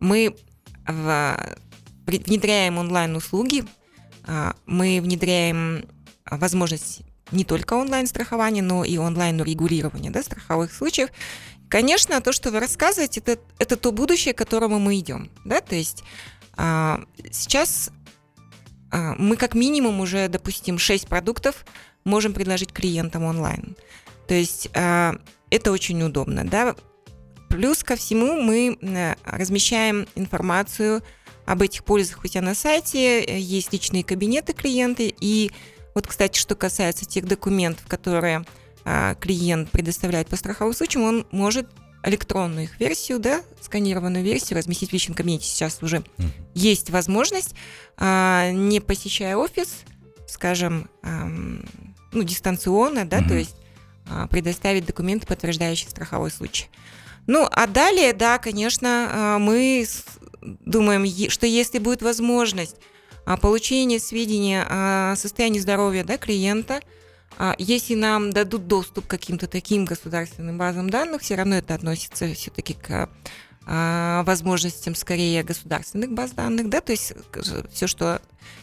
мы 0.00 0.36
в, 0.86 1.56
внедряем 2.06 2.78
онлайн-услуги, 2.78 3.64
э, 4.26 4.52
мы 4.66 5.00
внедряем 5.02 5.86
возможность 6.30 7.02
не 7.30 7.44
только 7.44 7.74
онлайн-страхования, 7.74 8.62
но 8.62 8.84
и 8.84 8.96
онлайн-регулирования 8.96 10.10
да, 10.10 10.22
страховых 10.22 10.72
случаев. 10.72 11.10
Конечно, 11.68 12.20
то, 12.20 12.32
что 12.32 12.50
вы 12.50 12.60
рассказываете, 12.60 13.20
это, 13.20 13.38
это 13.58 13.76
то 13.76 13.90
будущее, 13.90 14.34
к 14.34 14.38
которому 14.38 14.78
мы 14.78 14.98
идем. 14.98 15.30
Да? 15.44 15.60
То 15.60 15.74
есть 15.74 16.04
а, 16.56 17.00
сейчас 17.32 17.90
а, 18.90 19.14
мы 19.18 19.36
как 19.36 19.54
минимум 19.54 20.00
уже, 20.00 20.28
допустим, 20.28 20.78
6 20.78 21.08
продуктов 21.08 21.64
можем 22.04 22.32
предложить 22.32 22.72
клиентам 22.72 23.24
онлайн. 23.24 23.76
То 24.26 24.34
есть 24.34 24.68
а, 24.74 25.16
это 25.50 25.72
очень 25.72 26.02
удобно. 26.02 26.44
Да? 26.44 26.74
Плюс 27.48 27.84
ко 27.84 27.96
всему 27.96 28.40
мы 28.40 28.78
размещаем 29.24 30.06
информацию 30.14 31.02
об 31.46 31.62
этих 31.62 31.84
пользах 31.84 32.24
у 32.24 32.28
себя 32.28 32.42
на 32.42 32.54
сайте, 32.54 33.38
есть 33.38 33.72
личные 33.72 34.02
кабинеты 34.02 34.54
клиента, 34.54 35.02
и 35.02 35.50
вот, 35.94 36.06
кстати, 36.06 36.38
что 36.38 36.54
касается 36.54 37.04
тех 37.04 37.26
документов, 37.26 37.86
которые 37.86 38.44
а, 38.84 39.14
клиент 39.14 39.70
предоставляет 39.70 40.28
по 40.28 40.36
страховым 40.36 40.74
случаям, 40.74 41.04
он 41.04 41.26
может 41.30 41.68
электронную 42.02 42.64
их 42.64 42.78
версию, 42.80 43.18
да, 43.18 43.42
сканированную 43.60 44.24
версию 44.24 44.58
разместить 44.58 44.90
в 44.90 44.92
личном 44.92 45.16
кабинете. 45.16 45.46
Сейчас 45.46 45.82
уже 45.82 45.98
uh-huh. 45.98 46.30
есть 46.54 46.90
возможность, 46.90 47.54
а, 47.96 48.50
не 48.50 48.80
посещая 48.80 49.36
офис, 49.36 49.84
скажем, 50.26 50.90
а, 51.02 51.30
ну, 52.14 52.22
дистанционно, 52.22 53.04
да, 53.04 53.20
uh-huh. 53.20 53.28
то 53.28 53.34
есть 53.34 53.56
а, 54.08 54.26
предоставить 54.26 54.84
документы, 54.84 55.26
подтверждающие 55.26 55.88
страховой 55.88 56.30
случай. 56.30 56.68
Ну, 57.26 57.48
а 57.50 57.66
далее, 57.66 58.12
да, 58.12 58.38
конечно, 58.38 59.08
а, 59.10 59.38
мы 59.38 59.86
думаем, 60.42 61.06
что 61.30 61.46
если 61.46 61.78
будет 61.78 62.02
возможность 62.02 62.76
а, 63.24 63.38
получение 63.38 63.98
сведений 63.98 64.58
о 64.60 65.14
состоянии 65.16 65.58
здоровья 65.58 66.04
да, 66.04 66.18
клиента. 66.18 66.80
Если 67.58 67.96
нам 67.96 68.30
дадут 68.30 68.68
доступ 68.68 69.06
к 69.06 69.10
каким-то 69.10 69.48
таким 69.48 69.86
государственным 69.86 70.56
базам 70.56 70.88
данных, 70.88 71.22
все 71.22 71.34
равно 71.34 71.56
это 71.56 71.74
относится 71.74 72.32
все-таки 72.32 72.74
к 72.74 73.08
возможностям 73.66 74.94
скорее 74.94 75.42
государственных 75.42 76.12
баз 76.12 76.30
данных, 76.30 76.68
да, 76.68 76.80
то 76.80 76.92
есть 76.92 77.12
все, 77.72 77.88
что... 77.88 78.22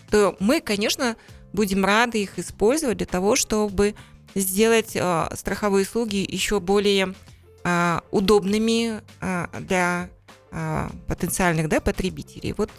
То 0.09 0.37
мы, 0.39 0.61
конечно, 0.61 1.17
будем 1.53 1.85
рады 1.85 2.21
их 2.21 2.39
использовать 2.39 2.97
для 2.97 3.07
того, 3.07 3.35
чтобы 3.35 3.95
сделать 4.35 4.97
страховые 5.35 5.83
услуги 5.83 6.25
еще 6.27 6.59
более 6.59 7.13
удобными 8.11 9.01
для 9.59 10.09
потенциальных 11.07 11.69
да, 11.69 11.79
потребителей. 11.79 12.53
Вот 12.53 12.71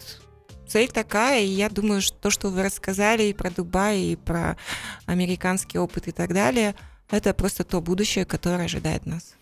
цель 0.66 0.88
такая, 0.88 1.42
и 1.42 1.46
я 1.46 1.68
думаю, 1.68 2.00
что 2.00 2.16
то, 2.16 2.30
что 2.30 2.48
вы 2.48 2.62
рассказали 2.62 3.24
и 3.24 3.34
про 3.34 3.50
Дубай, 3.50 4.00
и 4.00 4.16
про 4.16 4.56
американский 5.06 5.78
опыт 5.78 6.08
и 6.08 6.12
так 6.12 6.32
далее, 6.32 6.74
это 7.10 7.34
просто 7.34 7.64
то 7.64 7.80
будущее, 7.80 8.24
которое 8.24 8.64
ожидает 8.64 9.04
нас. 9.04 9.34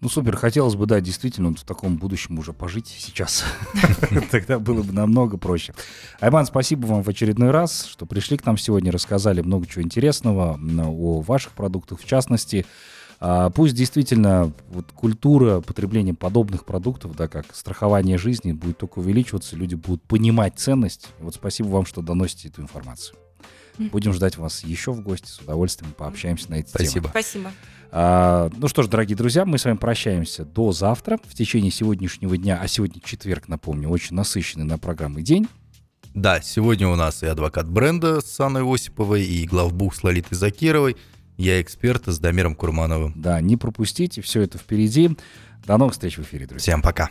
Ну, 0.00 0.08
супер. 0.10 0.36
Хотелось 0.36 0.74
бы, 0.74 0.86
да, 0.86 1.00
действительно, 1.00 1.54
в 1.54 1.62
таком 1.62 1.96
будущем 1.96 2.38
уже 2.38 2.52
пожить 2.52 2.86
сейчас. 2.86 3.44
Тогда 4.30 4.58
было 4.58 4.82
бы 4.82 4.92
намного 4.92 5.38
проще. 5.38 5.74
Айман, 6.20 6.44
спасибо 6.44 6.86
вам 6.86 7.02
в 7.02 7.08
очередной 7.08 7.50
раз, 7.50 7.86
что 7.86 8.04
пришли 8.04 8.36
к 8.36 8.44
нам 8.44 8.58
сегодня, 8.58 8.92
рассказали 8.92 9.40
много 9.40 9.66
чего 9.66 9.82
интересного 9.82 10.60
о 10.84 11.20
ваших 11.22 11.52
продуктах, 11.52 12.00
в 12.00 12.04
частности. 12.04 12.66
А, 13.18 13.48
пусть 13.48 13.74
действительно 13.74 14.52
вот, 14.68 14.92
культура 14.92 15.62
потребления 15.62 16.12
подобных 16.12 16.66
продуктов, 16.66 17.16
да, 17.16 17.28
как 17.28 17.46
страхование 17.54 18.18
жизни, 18.18 18.52
будет 18.52 18.76
только 18.76 18.98
увеличиваться, 18.98 19.56
люди 19.56 19.74
будут 19.74 20.02
понимать 20.02 20.58
ценность. 20.58 21.08
Вот 21.20 21.34
спасибо 21.34 21.68
вам, 21.68 21.86
что 21.86 22.02
доносите 22.02 22.48
эту 22.48 22.60
информацию. 22.60 23.16
Будем 23.78 24.12
ждать 24.12 24.36
вас 24.36 24.64
еще 24.64 24.92
в 24.92 25.00
гости, 25.00 25.28
с 25.28 25.38
удовольствием 25.38 25.92
пообщаемся 25.92 26.50
на 26.50 26.56
эти 26.56 26.68
Спасибо. 26.68 26.92
темы. 26.92 27.08
Спасибо. 27.10 27.52
А, 27.90 28.50
ну 28.56 28.68
что 28.68 28.82
ж, 28.82 28.88
дорогие 28.88 29.16
друзья, 29.16 29.44
мы 29.44 29.58
с 29.58 29.64
вами 29.64 29.76
прощаемся 29.76 30.44
до 30.44 30.72
завтра. 30.72 31.18
В 31.28 31.34
течение 31.34 31.70
сегодняшнего 31.70 32.36
дня, 32.36 32.58
а 32.60 32.68
сегодня 32.68 33.00
четверг, 33.04 33.48
напомню, 33.48 33.88
очень 33.88 34.16
насыщенный 34.16 34.64
на 34.64 34.78
программы 34.78 35.22
день. 35.22 35.48
Да, 36.14 36.40
сегодня 36.40 36.88
у 36.88 36.96
нас 36.96 37.22
и 37.22 37.26
адвокат 37.26 37.68
бренда 37.68 38.20
с 38.20 38.40
Анной 38.40 38.62
Осиповой, 38.62 39.24
и 39.24 39.46
главбух 39.46 39.94
с 39.94 40.02
Лолитой 40.02 40.36
Закировой– 40.36 40.96
я 41.36 41.60
эксперт 41.60 42.06
с 42.06 42.18
Дамиром 42.18 42.54
Курмановым. 42.54 43.12
Да, 43.16 43.40
не 43.40 43.56
пропустите, 43.56 44.22
все 44.22 44.42
это 44.42 44.58
впереди. 44.58 45.10
До 45.66 45.76
новых 45.76 45.92
встреч 45.92 46.16
в 46.16 46.22
эфире, 46.22 46.46
друзья. 46.46 46.72
Всем 46.72 46.82
пока. 46.82 47.10